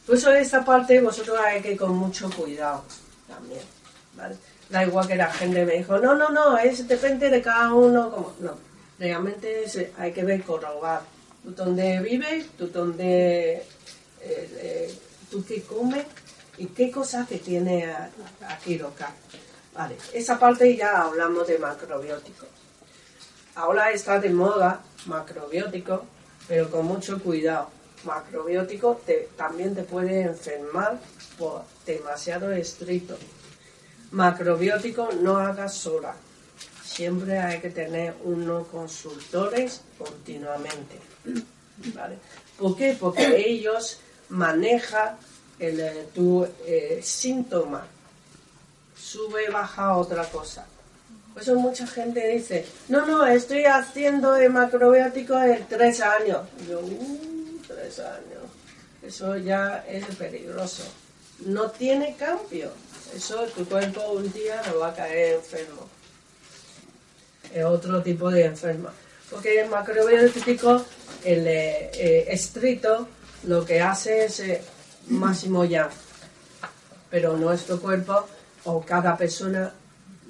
Por 0.08 0.16
eso 0.16 0.32
esta 0.32 0.64
parte 0.64 1.02
vosotros 1.02 1.38
hay 1.38 1.62
que 1.62 1.74
ir 1.74 1.78
con 1.78 1.94
mucho 1.94 2.30
cuidado 2.32 2.86
también. 3.28 3.60
Da 4.70 4.86
igual 4.86 5.06
que 5.06 5.18
la 5.18 5.32
gente 5.32 5.66
me 5.66 5.74
dijo, 5.74 6.00
no, 6.00 6.16
no, 6.16 6.30
no, 6.30 6.58
es 6.58 6.88
depende 6.88 7.30
de 7.30 7.42
cada 7.42 7.74
uno. 7.74 8.10
Como, 8.10 8.34
no, 8.40 8.58
realmente 8.98 9.66
hay 9.98 10.14
que 10.14 10.24
ver 10.24 10.44
corrobar. 10.44 11.02
Tú 11.44 11.52
dónde 11.52 12.00
vives, 12.00 12.48
tú 12.58 12.68
dónde, 12.68 13.56
eh, 13.56 13.64
eh, 14.22 14.98
tú 15.30 15.44
qué 15.46 15.62
comes 15.64 16.06
y 16.58 16.68
qué 16.68 16.90
cosas 16.90 17.28
que 17.28 17.40
tiene 17.40 17.94
aquí 18.48 18.78
local. 18.78 19.12
Vale, 19.74 19.98
esa 20.14 20.40
parte 20.40 20.74
ya 20.76 21.02
hablamos 21.02 21.48
de 21.48 21.60
macrobiótico. 21.60 22.46
Ahora 23.56 23.92
está 23.92 24.20
de 24.22 24.30
moda 24.30 24.82
macrobiótico, 25.06 26.06
pero 26.48 26.72
con 26.72 26.86
mucho 26.86 27.22
cuidado. 27.22 27.77
Macrobiótico 28.04 29.02
también 29.36 29.76
te 29.76 29.84
puede 29.84 30.22
enfermar 30.22 31.00
por 31.38 31.64
demasiado 31.86 32.52
estricto. 32.52 33.18
Macrobiótico 34.12 35.10
no 35.22 35.38
hagas 35.38 35.74
sola. 35.74 36.16
Siempre 36.84 37.38
hay 37.40 37.60
que 37.60 37.70
tener 37.70 38.16
unos 38.24 38.68
consultores 38.68 39.82
continuamente. 39.98 41.00
¿Por 42.58 42.76
qué? 42.76 42.98
Porque 43.00 43.38
ellos 43.38 44.00
manejan 44.30 45.18
eh, 45.60 46.08
tu 46.14 46.48
eh, 46.66 47.00
síntoma 47.04 47.86
sube, 49.08 49.50
baja 49.50 49.96
otra 49.96 50.26
cosa. 50.26 50.66
Por 51.34 51.42
eso 51.42 51.56
mucha 51.56 51.86
gente 51.86 52.28
dice, 52.28 52.66
no, 52.90 53.06
no, 53.06 53.26
estoy 53.26 53.66
haciendo 53.66 54.36
el 54.36 54.50
macrobiótico 54.50 55.40
en 55.40 55.66
tres 55.68 56.02
años. 56.02 56.40
yo, 56.68 56.80
uh, 56.80 57.37
tres 57.78 58.00
años. 58.00 58.44
Eso 59.04 59.38
ya 59.38 59.86
es 59.88 60.06
peligroso. 60.16 60.84
No 61.46 61.70
tiene 61.72 62.16
cambio. 62.16 62.72
Eso 63.16 63.44
tu 63.56 63.66
cuerpo 63.66 64.02
un 64.12 64.32
día 64.34 64.62
no 64.68 64.80
va 64.80 64.90
a 64.90 64.96
caer 64.96 65.36
enfermo. 65.36 65.88
Es 67.54 67.64
otro 67.64 68.02
tipo 68.02 68.30
de 68.32 68.46
enferma. 68.46 68.92
Porque 69.30 69.62
el 69.62 69.70
macrobiótico, 69.70 70.84
el 71.24 71.44
eh, 71.48 72.40
lo 73.44 73.66
que 73.66 73.82
hace 73.82 74.26
es 74.26 74.40
eh, 74.40 74.62
máximo 75.08 75.64
ya. 75.64 75.90
Pero 77.10 77.38
nuestro 77.38 77.80
cuerpo 77.80 78.28
o 78.66 78.82
cada 78.82 79.16
persona 79.16 79.74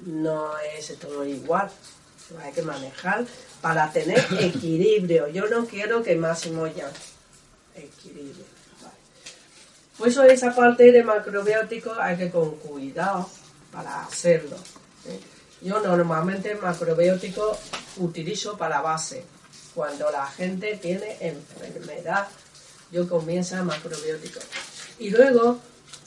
no 0.04 0.52
es 0.76 0.96
todo 0.98 1.24
igual. 1.24 1.70
Hay 2.42 2.52
que 2.52 2.62
manejar 2.62 3.24
para 3.62 3.90
tener 3.90 4.24
equilibrio. 4.38 5.28
Yo 5.28 5.48
no 5.48 5.64
quiero 5.64 6.02
que 6.02 6.14
máximo 6.14 6.66
ya. 6.66 6.90
Equilibrio. 7.78 8.44
Por 9.96 10.08
eso 10.08 10.22
esa 10.22 10.54
parte 10.54 10.92
de 10.92 11.02
macrobiótico 11.02 11.92
hay 11.98 12.16
que 12.16 12.30
con 12.30 12.56
cuidado 12.56 13.28
para 13.72 14.04
hacerlo. 14.04 14.56
¿eh? 15.06 15.20
Yo 15.60 15.80
normalmente 15.80 16.54
macrobiótico 16.54 17.58
utilizo 17.96 18.56
para 18.56 18.80
base. 18.80 19.24
Cuando 19.74 20.10
la 20.10 20.26
gente 20.26 20.76
tiene 20.76 21.16
enfermedad, 21.20 22.28
yo 22.92 23.08
comienzo 23.08 23.56
macrobiótico. 23.64 24.40
Y 25.00 25.10
luego 25.10 25.58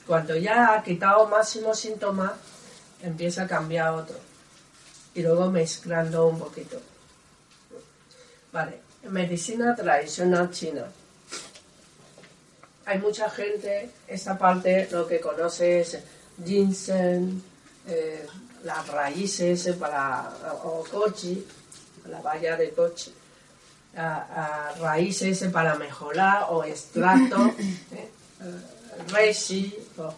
cuando 0.07 0.35
ya 0.35 0.73
ha 0.73 0.83
quitado 0.83 1.27
máximo 1.27 1.73
síntomas, 1.73 2.31
empieza 3.01 3.43
a 3.43 3.47
cambiar 3.47 3.91
otro. 3.91 4.17
Y 5.13 5.21
luego 5.21 5.51
mezclando 5.51 6.27
un 6.27 6.39
poquito. 6.39 6.81
Vale, 8.51 8.81
medicina 9.03 9.75
tradicional 9.75 10.49
china. 10.51 10.85
Hay 12.85 12.99
mucha 12.99 13.29
gente, 13.29 13.89
esta 14.07 14.37
parte 14.37 14.87
lo 14.91 15.07
que 15.07 15.19
conoce 15.19 15.81
es 15.81 15.99
ginseng, 16.43 17.41
eh, 17.87 18.25
las 18.63 18.87
raíces 18.87 19.69
para, 19.79 20.31
o 20.63 20.83
kochi, 20.89 21.45
la 22.07 22.21
valla 22.21 22.57
de 22.57 22.71
kochi, 22.71 23.13
raíces 24.79 25.43
para 25.51 25.75
mejorar 25.75 26.47
o 26.49 26.63
extracto. 26.63 27.53
Eh, 28.41 29.07
reishi 29.13 29.71
o 29.97 30.11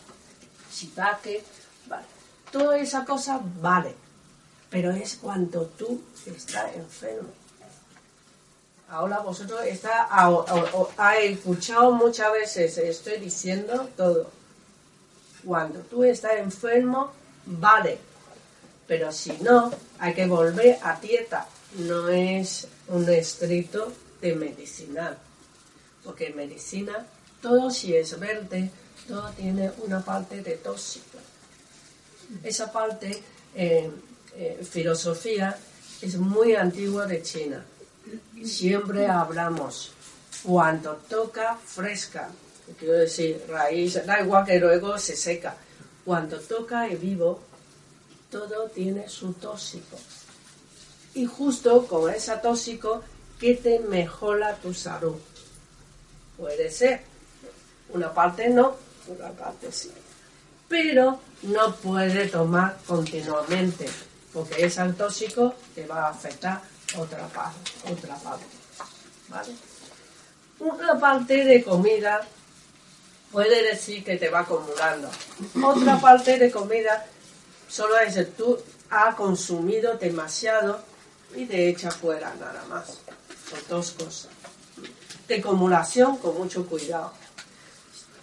shiitake, 0.72 1.44
vale. 1.88 2.06
Toda 2.52 2.78
esa 2.78 3.04
cosa 3.04 3.42
vale, 3.62 3.94
pero 4.70 4.92
es 4.92 5.18
cuando 5.18 5.66
tú 5.78 6.02
estás 6.26 6.74
enfermo. 6.76 7.43
Ahora 8.90 9.20
vosotros 9.20 9.62
está, 9.66 10.08
ha 10.10 11.18
escuchado 11.18 11.92
muchas 11.92 12.32
veces, 12.32 12.78
estoy 12.78 13.18
diciendo 13.20 13.90
todo. 13.98 14.30
Cuando 15.44 15.80
tú 15.80 16.04
estás 16.04 16.38
enfermo, 16.38 17.12
vale, 17.46 17.98
pero 18.88 19.12
si 19.12 19.32
no, 19.42 19.72
hay 20.00 20.14
que 20.14 20.28
volver 20.28 20.78
a 20.84 21.00
dieta. 21.00 21.48
No 21.76 22.08
es 22.10 22.68
un 22.88 23.10
estricto 23.10 23.92
de 24.22 24.36
medicinal, 24.36 25.18
porque 26.04 26.30
medicina 26.30 27.06
todo 27.44 27.70
si 27.70 27.94
es 27.94 28.18
verde, 28.18 28.72
todo 29.06 29.30
tiene 29.32 29.70
una 29.86 30.00
parte 30.00 30.42
de 30.42 30.54
tóxico. 30.54 31.18
Esa 32.42 32.72
parte, 32.72 33.22
eh, 33.54 33.92
eh, 34.36 34.66
filosofía, 34.68 35.58
es 36.02 36.16
muy 36.16 36.56
antigua 36.56 37.06
de 37.06 37.22
China. 37.22 37.66
Siempre 38.44 39.08
hablamos, 39.08 39.92
cuando 40.44 40.96
toca 41.08 41.56
fresca, 41.56 42.30
quiero 42.78 42.94
decir, 42.96 43.44
raíz, 43.48 44.06
da 44.06 44.22
igual 44.22 44.46
que 44.46 44.60
luego 44.60 44.98
se 44.98 45.16
seca. 45.16 45.56
Cuando 46.04 46.40
toca 46.40 46.88
vivo, 46.88 47.42
todo 48.30 48.68
tiene 48.70 49.08
su 49.08 49.34
tóxico. 49.34 49.98
Y 51.14 51.26
justo 51.26 51.88
con 51.88 52.14
ese 52.14 52.36
tóxico, 52.38 53.04
que 53.40 53.56
te 53.56 53.80
mejora 53.80 54.56
tu 54.56 54.74
salud. 54.74 55.16
Puede 56.38 56.72
ser 56.72 57.02
una 57.94 58.14
parte 58.14 58.50
no, 58.50 58.76
una 59.08 59.30
parte 59.32 59.72
sí. 59.72 59.92
Pero 60.68 61.20
no 61.44 61.76
puede 61.76 62.28
tomar 62.28 62.78
continuamente, 62.88 63.86
porque 64.34 64.66
es 64.66 64.80
tóxico 64.98 65.54
te 65.76 65.86
va 65.86 66.08
a 66.08 66.10
afectar 66.10 66.62
otra 66.98 67.28
parte. 67.28 67.72
Otra 67.92 68.16
parte. 68.16 68.46
¿Vale? 69.30 69.54
Una 70.60 71.00
parte 71.00 71.44
de 71.44 71.64
comida 71.64 72.22
puede 73.32 73.64
decir 73.64 74.04
que 74.04 74.18
te 74.18 74.30
va 74.30 74.40
acumulando. 74.40 75.10
Otra 75.64 76.00
parte 76.00 76.38
de 76.38 76.52
comida 76.52 77.06
solo 77.68 77.98
es 78.00 78.14
que 78.14 78.26
tú 78.26 78.60
has 78.90 79.16
consumido 79.16 79.98
demasiado 79.98 80.82
y 81.36 81.46
te 81.46 81.70
echa 81.70 81.90
fuera 81.90 82.34
nada 82.40 82.64
más. 82.70 83.00
Son 83.50 83.60
dos 83.68 83.92
cosas. 83.92 84.30
De 85.28 85.36
acumulación 85.36 86.18
con 86.18 86.38
mucho 86.38 86.66
cuidado 86.68 87.14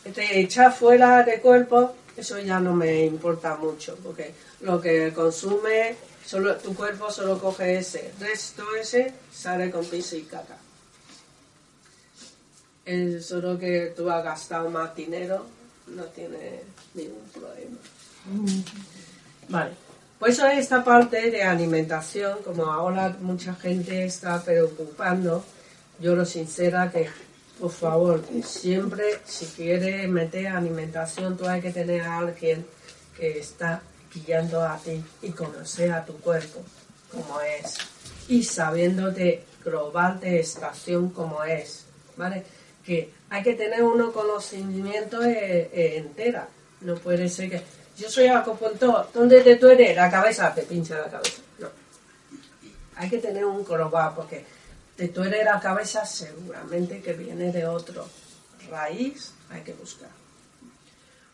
te 0.04 0.40
echa 0.40 0.70
fuera 0.70 1.22
de 1.22 1.40
cuerpo, 1.40 1.94
eso 2.16 2.38
ya 2.38 2.58
no 2.58 2.74
me 2.74 3.04
importa 3.04 3.56
mucho, 3.56 3.96
porque 4.02 4.34
lo 4.60 4.80
que 4.80 5.12
consume, 5.12 5.96
solo, 6.24 6.56
tu 6.56 6.74
cuerpo 6.74 7.10
solo 7.10 7.38
coge 7.38 7.78
ese, 7.78 8.12
resto 8.18 8.64
ese 8.74 9.14
sale 9.32 9.70
con 9.70 9.84
pis 9.84 10.12
y 10.12 10.22
caca. 10.22 10.58
Es 12.84 13.26
solo 13.26 13.58
que 13.58 13.92
tú 13.96 14.10
has 14.10 14.24
gastado 14.24 14.70
más 14.70 14.94
dinero, 14.94 15.46
no 15.88 16.04
tiene 16.04 16.62
ningún 16.94 17.28
problema. 17.32 17.76
Vale, 19.48 19.72
pues 20.18 20.34
eso 20.34 20.46
es 20.46 20.58
esta 20.58 20.82
parte 20.84 21.30
de 21.30 21.42
alimentación, 21.42 22.42
como 22.42 22.66
ahora 22.66 23.16
mucha 23.20 23.54
gente 23.54 24.04
está 24.04 24.42
preocupando, 24.42 25.44
yo 26.00 26.14
lo 26.16 26.24
sincera 26.24 26.90
que 26.90 27.08
por 27.60 27.70
favor, 27.70 28.24
siempre 28.42 29.20
si 29.26 29.44
quieres 29.44 30.08
meter 30.08 30.46
alimentación, 30.46 31.36
tú 31.36 31.46
hay 31.46 31.60
que 31.60 31.70
tener 31.70 32.00
a 32.00 32.18
alguien 32.18 32.66
que 33.16 33.38
está 33.38 33.82
guiando 34.12 34.62
a 34.62 34.76
ti 34.78 35.02
y 35.22 35.30
conocer 35.30 35.92
a 35.92 36.04
tu 36.04 36.14
cuerpo 36.18 36.60
como 37.10 37.40
es 37.40 37.76
y 38.28 38.44
sabiéndote 38.44 39.44
global 39.64 40.20
de 40.20 40.40
estación 40.40 41.10
como 41.10 41.42
es, 41.44 41.84
¿vale? 42.16 42.44
Que 42.84 43.12
hay 43.28 43.42
que 43.42 43.54
tener 43.54 43.82
uno 43.82 44.12
conocimiento 44.12 45.22
eh, 45.22 45.70
eh, 45.72 45.96
entera. 45.96 46.48
No 46.80 46.94
puede 46.96 47.28
ser 47.28 47.50
que 47.50 47.62
yo 47.98 48.08
soy 48.08 48.28
acupuntor, 48.28 49.08
¿dónde 49.12 49.42
te 49.42 49.56
duele 49.56 49.94
la 49.94 50.10
cabeza? 50.10 50.54
Te 50.54 50.62
pincha 50.62 50.98
la 50.98 51.10
cabeza. 51.10 51.42
No. 51.58 51.68
Hay 52.96 53.10
que 53.10 53.18
tener 53.18 53.44
un 53.44 53.64
global 53.64 54.12
porque 54.16 54.44
tú 55.08 55.22
eres 55.22 55.44
la 55.44 55.60
cabeza, 55.60 56.04
seguramente 56.06 57.02
que 57.02 57.12
viene 57.12 57.52
de 57.52 57.66
otro. 57.66 58.06
Raíz 58.70 59.32
hay 59.50 59.62
que 59.62 59.72
buscar. 59.72 60.10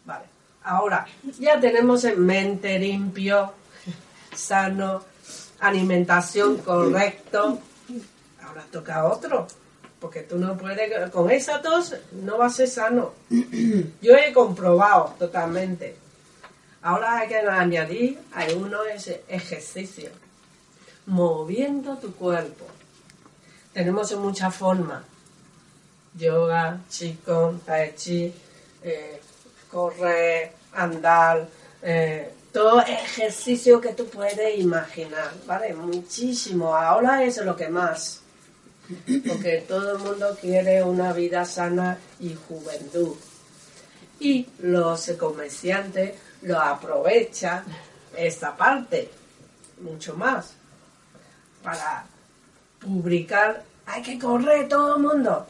Vale. 0.04 0.35
Ahora, 0.66 1.06
ya 1.38 1.60
tenemos 1.60 2.02
en 2.02 2.26
mente 2.26 2.76
limpio 2.76 3.52
sano, 4.34 5.04
alimentación 5.60 6.56
correcto. 6.58 7.60
Ahora 8.42 8.66
toca 8.72 9.04
otro, 9.04 9.46
porque 10.00 10.22
tú 10.22 10.36
no 10.38 10.56
puedes, 10.56 11.08
con 11.12 11.30
esa 11.30 11.62
tos 11.62 11.94
no 12.10 12.38
va 12.38 12.46
a 12.46 12.50
ser 12.50 12.68
sano. 12.68 13.12
Yo 14.02 14.16
he 14.16 14.32
comprobado 14.32 15.14
totalmente. 15.20 15.96
Ahora 16.82 17.18
hay 17.18 17.28
que 17.28 17.38
añadir 17.38 18.18
a 18.34 18.44
uno 18.56 18.82
ese 18.86 19.22
ejercicio, 19.28 20.10
moviendo 21.06 21.96
tu 21.98 22.12
cuerpo. 22.12 22.66
Tenemos 23.72 24.12
muchas 24.16 24.52
formas. 24.52 25.04
Yoga, 26.18 26.80
Qigong, 26.90 27.60
Tai 27.60 27.94
Chi, 27.94 28.34
eh, 28.82 29.20
correr, 29.70 30.55
andar, 30.76 31.48
eh, 31.82 32.30
todo 32.52 32.80
ejercicio 32.80 33.80
que 33.80 33.94
tú 33.94 34.06
puedes 34.06 34.58
imaginar, 34.58 35.32
¿vale? 35.46 35.74
Muchísimo. 35.74 36.74
Ahora 36.74 37.22
es 37.22 37.36
lo 37.38 37.56
que 37.56 37.68
más. 37.68 38.22
Porque 39.06 39.64
todo 39.66 39.96
el 39.96 39.98
mundo 39.98 40.36
quiere 40.40 40.82
una 40.82 41.12
vida 41.12 41.44
sana 41.44 41.98
y 42.20 42.34
juventud. 42.48 43.14
Y 44.20 44.46
los 44.60 45.10
comerciantes 45.18 46.14
lo 46.42 46.60
aprovechan 46.60 47.64
esta 48.16 48.56
parte 48.56 49.10
mucho 49.80 50.14
más 50.14 50.54
para 51.62 52.06
publicar 52.80 53.62
hay 53.86 54.02
que 54.02 54.18
correr 54.18 54.68
todo 54.68 54.96
el 54.96 55.02
mundo 55.02 55.46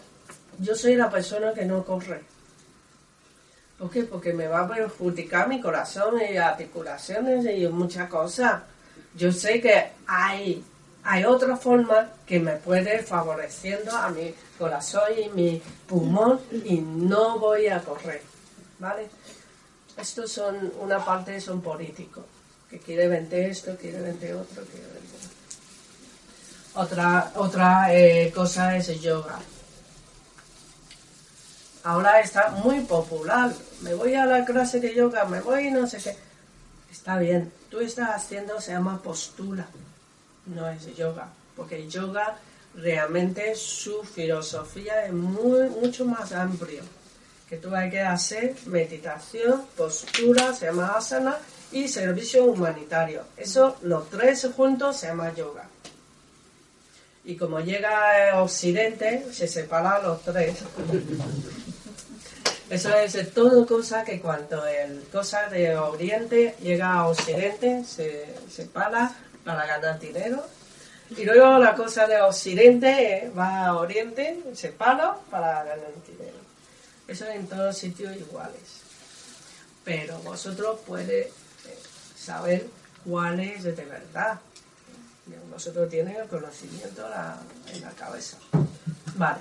yo 0.58 0.74
soy 0.74 0.96
la 0.96 1.10
persona 1.10 1.52
que 1.52 1.64
no 1.64 1.84
corre 1.84 2.22
¿Por 3.78 3.90
qué? 3.90 4.04
Porque 4.04 4.32
me 4.32 4.48
va 4.48 4.60
a 4.60 4.68
perjudicar 4.68 5.48
mi 5.48 5.60
corazón 5.60 6.14
y 6.20 6.36
articulaciones 6.36 7.44
y 7.44 7.66
muchas 7.68 8.08
cosas. 8.08 8.62
Yo 9.14 9.30
sé 9.32 9.60
que 9.60 9.88
hay, 10.06 10.64
hay 11.04 11.24
otra 11.24 11.56
forma 11.56 12.10
que 12.26 12.40
me 12.40 12.52
puede 12.52 13.02
favoreciendo 13.02 13.94
a 13.94 14.08
mi 14.10 14.34
corazón 14.58 15.02
y 15.18 15.28
mi 15.28 15.62
pulmón 15.86 16.40
y 16.64 16.78
no 16.78 17.38
voy 17.38 17.66
a 17.68 17.80
correr. 17.80 18.22
¿Vale? 18.78 19.08
Estos 19.96 20.32
son, 20.32 20.72
una 20.80 21.02
parte 21.04 21.40
son 21.40 21.60
políticos, 21.60 22.24
que 22.68 22.78
quiere 22.78 23.08
vender 23.08 23.50
esto, 23.50 23.76
quiere 23.76 24.00
vender 24.00 24.34
otro, 24.34 24.62
quiere 24.64 24.86
vender 24.86 25.20
Otra, 26.74 27.32
otra 27.36 27.94
eh, 27.94 28.30
cosa 28.34 28.76
es 28.76 29.00
yoga 29.00 29.38
ahora 31.86 32.20
está 32.20 32.50
muy 32.50 32.80
popular. 32.80 33.52
Me 33.80 33.94
voy 33.94 34.14
a 34.14 34.26
la 34.26 34.44
clase 34.44 34.80
de 34.80 34.92
yoga, 34.92 35.24
me 35.24 35.40
voy 35.40 35.70
no 35.70 35.86
sé 35.86 35.98
qué. 35.98 36.16
Está 36.90 37.16
bien, 37.18 37.52
tú 37.70 37.80
estás 37.80 38.10
haciendo, 38.10 38.60
se 38.60 38.72
llama 38.72 39.00
postura, 39.00 39.66
no 40.46 40.68
es 40.68 40.96
yoga, 40.96 41.28
porque 41.54 41.88
yoga 41.88 42.38
realmente 42.74 43.54
su 43.54 44.02
filosofía 44.02 45.06
es 45.06 45.12
muy, 45.12 45.68
mucho 45.68 46.04
más 46.04 46.32
amplio. 46.32 46.82
Que 47.48 47.58
tú 47.58 47.72
hay 47.72 47.90
que 47.90 48.00
hacer 48.00 48.56
meditación, 48.66 49.62
postura, 49.76 50.52
se 50.52 50.66
llama 50.66 50.88
asana, 50.96 51.38
y 51.70 51.86
servicio 51.86 52.46
humanitario. 52.46 53.22
Eso, 53.36 53.76
los 53.82 54.10
tres 54.10 54.48
juntos, 54.56 54.96
se 54.96 55.06
llama 55.06 55.32
yoga. 55.34 55.68
Y 57.24 57.36
como 57.36 57.60
llega 57.60 58.40
Occidente, 58.42 59.26
se 59.32 59.46
separan 59.46 60.02
los 60.02 60.22
tres. 60.22 60.64
Eso 62.68 62.92
es 62.96 63.32
todo 63.32 63.64
cosa 63.64 64.02
que 64.02 64.20
cuando 64.20 64.66
el 64.66 65.04
cosa 65.12 65.48
de 65.48 65.76
Oriente 65.76 66.56
llega 66.60 66.94
a 66.94 67.06
Occidente 67.06 67.84
se 67.84 68.34
separa 68.50 69.12
para 69.44 69.64
ganar 69.66 70.00
dinero. 70.00 70.44
Y 71.16 71.24
luego 71.24 71.58
la 71.58 71.76
cosa 71.76 72.08
de 72.08 72.20
Occidente 72.20 73.30
va 73.38 73.66
a 73.66 73.76
Oriente, 73.76 74.42
se 74.54 74.70
para 74.70 75.14
para 75.30 75.62
ganar 75.62 75.92
dinero. 76.04 76.38
Eso 77.06 77.26
en 77.26 77.46
todos 77.46 77.78
sitios 77.78 78.16
iguales. 78.16 78.82
Pero 79.84 80.18
vosotros 80.22 80.80
podéis 80.84 81.26
eh, 81.26 81.32
saber 82.18 82.66
cuál 83.04 83.38
es 83.38 83.62
de 83.62 83.72
verdad. 83.74 84.40
Vosotros 85.52 85.88
tienen 85.88 86.16
el 86.16 86.26
conocimiento 86.26 87.06
en 87.72 87.80
la 87.80 87.90
cabeza. 87.92 88.38
Vale. 89.14 89.38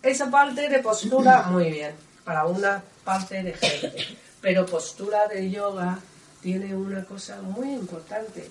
Esa 0.00 0.30
parte 0.30 0.68
de 0.68 0.78
postura, 0.78 1.42
muy 1.42 1.72
bien 1.72 2.07
para 2.28 2.44
una 2.44 2.84
parte 3.04 3.42
de 3.42 3.54
gente. 3.54 4.18
Pero 4.42 4.66
postura 4.66 5.26
de 5.28 5.50
yoga 5.50 5.98
tiene 6.42 6.76
una 6.76 7.02
cosa 7.06 7.40
muy 7.40 7.72
importante. 7.72 8.46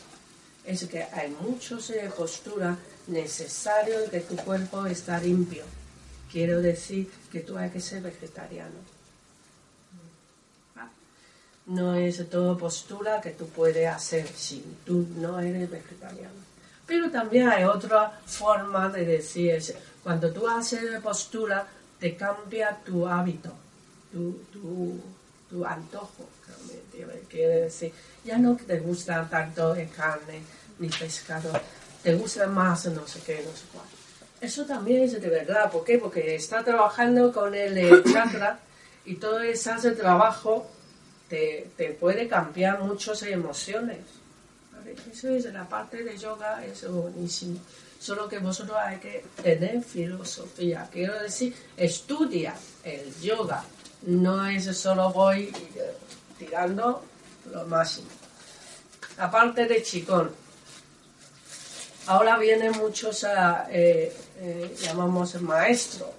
Es 0.65 0.85
que 0.85 1.03
hay 1.03 1.29
muchos 1.39 1.89
de 1.89 2.09
postura 2.09 2.75
necesarios 3.05 4.09
que 4.09 4.21
tu 4.21 4.35
cuerpo 4.37 4.87
está 4.87 5.19
limpio. 5.19 5.63
Quiero 6.31 6.59
decir 6.59 7.11
que 7.31 7.41
tú 7.41 7.55
hay 7.55 7.69
que 7.69 7.79
ser 7.79 8.01
vegetariano. 8.01 8.79
No 11.67 11.93
es 11.93 12.27
todo 12.31 12.57
postura 12.57 13.21
que 13.21 13.29
tú 13.29 13.47
puedes 13.47 13.87
hacer 13.87 14.27
si 14.27 14.65
tú 14.87 15.05
no 15.17 15.39
eres 15.39 15.69
vegetariano. 15.69 16.41
Pero 16.87 17.11
también 17.11 17.47
hay 17.47 17.65
otra 17.65 18.19
forma 18.25 18.89
de 18.89 19.05
decir, 19.05 19.61
cuando 20.01 20.33
tú 20.33 20.47
haces 20.47 20.99
postura, 20.99 21.67
te 21.99 22.17
cambia 22.17 22.75
tu 22.83 23.07
hábito 23.07 23.53
tu, 24.11 24.33
tu, 24.51 24.99
tu 25.49 25.65
antojo, 25.65 26.27
quiere 27.29 27.61
decir, 27.61 27.91
ya 28.23 28.37
no 28.37 28.55
te 28.55 28.79
gusta 28.79 29.27
tanto 29.29 29.75
el 29.75 29.89
carne 29.89 30.41
ni 30.79 30.89
pescado, 30.89 31.51
te 32.03 32.15
gusta 32.15 32.47
más 32.47 32.85
no 32.87 33.07
sé 33.07 33.19
qué, 33.25 33.43
no 33.45 33.51
sé 33.51 33.65
cuál. 33.73 33.85
Eso 34.39 34.65
también 34.65 35.03
es 35.03 35.19
de 35.19 35.29
verdad, 35.29 35.71
¿por 35.71 35.83
qué? 35.83 35.97
Porque 35.97 36.35
está 36.35 36.63
trabajando 36.63 37.31
con 37.33 37.55
el 37.55 37.77
eh, 37.77 38.03
chakra 38.13 38.59
y 39.05 39.15
todo 39.15 39.39
ese 39.39 39.91
trabajo 39.91 40.69
te, 41.27 41.71
te 41.75 41.91
puede 41.91 42.27
cambiar 42.27 42.79
muchas 42.81 43.23
emociones. 43.23 43.97
Eso 45.11 45.29
es 45.29 45.45
la 45.45 45.67
parte 45.67 46.03
de 46.03 46.17
yoga, 46.17 46.63
es 46.65 46.89
buenísimo. 46.89 47.59
Solo 47.99 48.29
que 48.29 48.39
vosotros 48.39 48.77
hay 48.79 48.97
que 48.97 49.25
tener 49.41 49.83
filosofía. 49.83 50.87
Quiero 50.91 51.19
decir, 51.19 51.53
estudia 51.75 52.53
el 52.83 53.13
yoga, 53.21 53.63
no 54.03 54.45
es 54.47 54.77
solo 54.77 55.11
voy 55.11 55.53
tirando 56.37 57.03
lo 57.51 57.65
máximo. 57.65 58.07
Aparte 59.17 59.65
de 59.65 59.81
chicón, 59.81 60.31
ahora 62.05 62.37
vienen 62.37 62.71
muchos, 62.73 63.23
eh, 63.23 64.15
eh, 64.39 64.75
llamamos 64.81 65.41
maestro, 65.41 66.13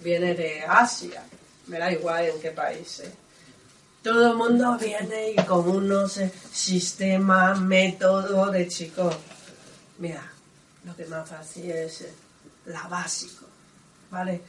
viene 0.00 0.34
de 0.34 0.62
Asia, 0.62 1.24
me 1.66 1.78
da 1.78 1.90
igual 1.90 2.26
en 2.26 2.40
qué 2.40 2.50
país. 2.50 3.00
Eh. 3.00 3.12
Todo 4.02 4.32
el 4.32 4.36
mundo 4.36 4.76
viene 4.78 5.30
y 5.30 5.36
con 5.44 5.68
unos 5.68 6.20
sistemas, 6.52 7.60
métodos 7.60 8.52
de 8.52 8.68
chicón. 8.68 9.16
Mira, 9.98 10.22
lo 10.84 10.96
que 10.96 11.06
más 11.06 11.28
fácil 11.28 11.70
es 11.70 12.06
la 12.66 12.86
básico, 12.88 13.46
¿vale? 14.10 14.40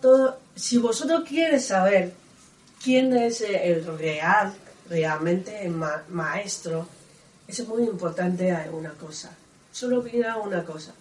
Todo, 0.00 0.40
si 0.54 0.78
vosotros 0.78 1.24
quieres 1.28 1.66
saber 1.66 2.14
quién 2.82 3.16
es 3.16 3.40
el 3.42 3.84
real, 3.96 4.54
realmente 4.88 5.64
el 5.64 5.72
maestro, 6.08 6.88
es 7.46 7.66
muy 7.68 7.84
importante 7.84 8.52
una 8.72 8.92
cosa. 8.94 9.36
Solo 9.70 10.02
mira 10.02 10.36
una 10.36 10.64
cosa. 10.64 10.92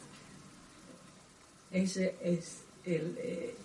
Ese 1.72 2.16
es 2.22 2.57
el 2.86 3.18
eh, 3.18 3.55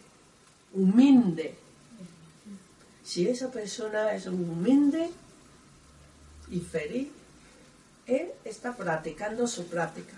humilde. 0.72 1.56
Si 3.04 3.28
esa 3.28 3.50
persona 3.50 4.12
es 4.12 4.26
humilde 4.26 5.10
y 6.50 6.60
feliz, 6.60 7.08
él 8.06 8.30
está 8.44 8.76
practicando 8.76 9.46
su 9.46 9.66
práctica. 9.66 10.14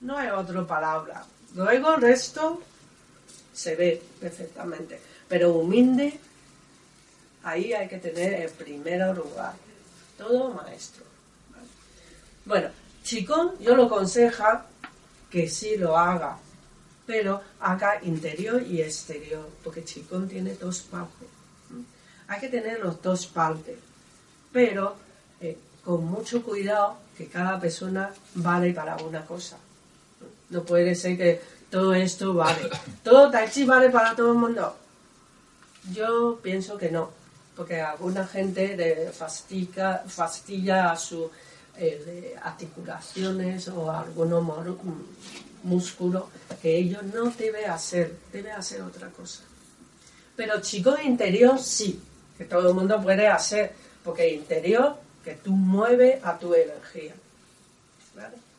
No 0.00 0.16
hay 0.16 0.28
otra 0.30 0.66
palabra. 0.66 1.24
Luego 1.54 1.94
el 1.94 2.00
resto 2.00 2.62
se 3.52 3.76
ve 3.76 4.02
perfectamente. 4.20 5.00
Pero 5.28 5.52
humilde, 5.54 6.18
ahí 7.42 7.72
hay 7.72 7.88
que 7.88 7.98
tener 7.98 8.34
el 8.34 8.50
primer 8.50 9.16
lugar. 9.16 9.54
Todo 10.16 10.50
maestro. 10.50 11.04
Bueno, 12.44 12.68
Chicón 13.02 13.52
yo 13.60 13.76
lo 13.76 13.86
aconseja 13.86 14.66
que 15.30 15.48
sí 15.48 15.76
lo 15.76 15.96
haga, 15.96 16.38
pero 17.06 17.40
haga 17.60 18.02
interior 18.02 18.62
y 18.62 18.82
exterior, 18.82 19.48
porque 19.64 19.84
Chicón 19.84 20.28
tiene 20.28 20.54
dos 20.54 20.80
partes. 20.80 21.28
Hay 22.28 22.40
que 22.40 22.48
tener 22.48 22.80
los 22.80 23.00
dos 23.02 23.26
partes, 23.26 23.76
pero 24.52 24.96
eh, 25.40 25.56
con 25.84 26.04
mucho 26.04 26.42
cuidado 26.42 26.98
que 27.16 27.26
cada 27.26 27.60
persona 27.60 28.12
vale 28.34 28.72
para 28.72 28.96
una 28.96 29.24
cosa. 29.24 29.58
No 30.52 30.62
puede 30.62 30.94
ser 30.94 31.16
que 31.16 31.40
todo 31.70 31.94
esto 31.94 32.34
vale. 32.34 32.68
¿Todo 33.02 33.30
Tai 33.30 33.50
Chi 33.50 33.64
vale 33.64 33.88
para 33.88 34.14
todo 34.14 34.32
el 34.32 34.38
mundo? 34.38 34.76
Yo 35.90 36.38
pienso 36.42 36.76
que 36.76 36.90
no. 36.90 37.10
porque 37.56 37.80
alguna 37.80 38.26
gente 38.26 38.76
le 38.76 39.12
fastidia, 39.12 40.90
a 40.90 40.96
sus 40.96 41.26
eh, 41.76 42.36
articulaciones 42.42 43.68
o 43.68 43.90
algunos 43.90 44.42
músculos 45.62 46.24
que 46.60 46.76
ellos 46.76 47.02
no 47.04 47.30
debe 47.30 47.66
hacer, 47.66 48.16
debe 48.32 48.52
hacer 48.52 48.82
otra 48.82 49.08
cosa. 49.08 49.42
Pero 50.36 50.60
chico 50.60 50.94
interior 51.02 51.58
sí, 51.58 52.00
que 52.36 52.44
todo 52.44 52.68
el 52.68 52.74
mundo 52.74 53.00
puede 53.02 53.28
hacer, 53.28 53.72
porque 54.04 54.28
interior 54.28 54.96
que 55.24 55.34
tú 55.34 55.52
mueves 55.52 56.22
a 56.24 56.38
tu 56.38 56.54
energía. 56.54 57.14
¿Vale? 58.14 58.51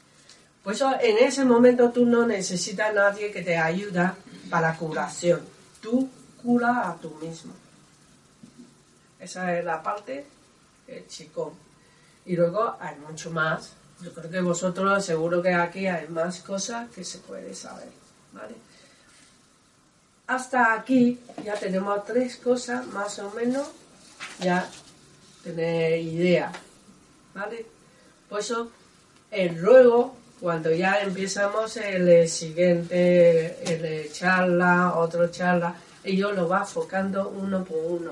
Pues 0.63 0.81
en 0.81 1.17
ese 1.17 1.43
momento 1.43 1.91
tú 1.91 2.05
no 2.05 2.25
necesitas 2.25 2.89
a 2.89 2.93
nadie 2.93 3.31
que 3.31 3.41
te 3.41 3.57
ayude 3.57 4.11
para 4.49 4.77
curación. 4.77 5.41
Tú 5.81 6.09
cura 6.41 6.89
a 6.89 6.95
tú 6.95 7.09
mismo. 7.21 7.53
Esa 9.19 9.57
es 9.57 9.65
la 9.65 9.83
parte 9.83 10.25
del 10.87 11.07
chico. 11.07 11.53
Y 12.25 12.35
luego 12.37 12.77
hay 12.79 12.95
mucho 12.97 13.29
más. 13.31 13.73
Yo 14.01 14.13
creo 14.13 14.29
que 14.29 14.41
vosotros 14.41 15.05
seguro 15.05 15.41
que 15.41 15.53
aquí 15.53 15.87
hay 15.87 16.07
más 16.07 16.39
cosas 16.39 16.89
que 16.91 17.03
se 17.03 17.19
puede 17.19 17.53
saber. 17.53 17.89
¿vale? 18.31 18.55
Hasta 20.27 20.73
aquí 20.73 21.19
ya 21.43 21.55
tenemos 21.55 22.05
tres 22.05 22.37
cosas 22.37 22.85
más 22.87 23.19
o 23.19 23.31
menos. 23.31 23.67
Ya 24.39 24.69
tenéis 25.43 26.13
idea. 26.13 26.51
¿Vale? 27.33 27.65
Pues 28.29 28.45
eso, 28.45 28.71
el 29.29 29.55
luego, 29.55 30.15
cuando 30.43 30.73
ya 30.73 30.99
empezamos 30.99 31.77
el 31.77 32.27
siguiente, 32.27 33.63
el 33.63 34.11
charla, 34.11 34.93
otro 34.97 35.31
charla, 35.31 35.73
ellos 36.03 36.35
lo 36.35 36.49
va 36.49 36.59
enfocando 36.59 37.29
uno 37.29 37.63
por 37.63 37.77
uno. 37.77 38.11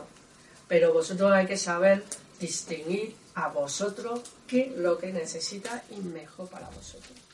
Pero 0.65 0.93
vosotros 0.93 1.29
hay 1.33 1.45
que 1.45 1.57
saber 1.57 2.05
distinguir 2.39 3.17
a 3.35 3.49
vosotros 3.49 4.21
qué 4.47 4.67
es 4.67 4.77
lo 4.77 4.97
que 4.97 5.11
necesita 5.11 5.83
y 5.89 5.99
mejor 5.99 6.47
para 6.47 6.69
vosotros. 6.69 7.30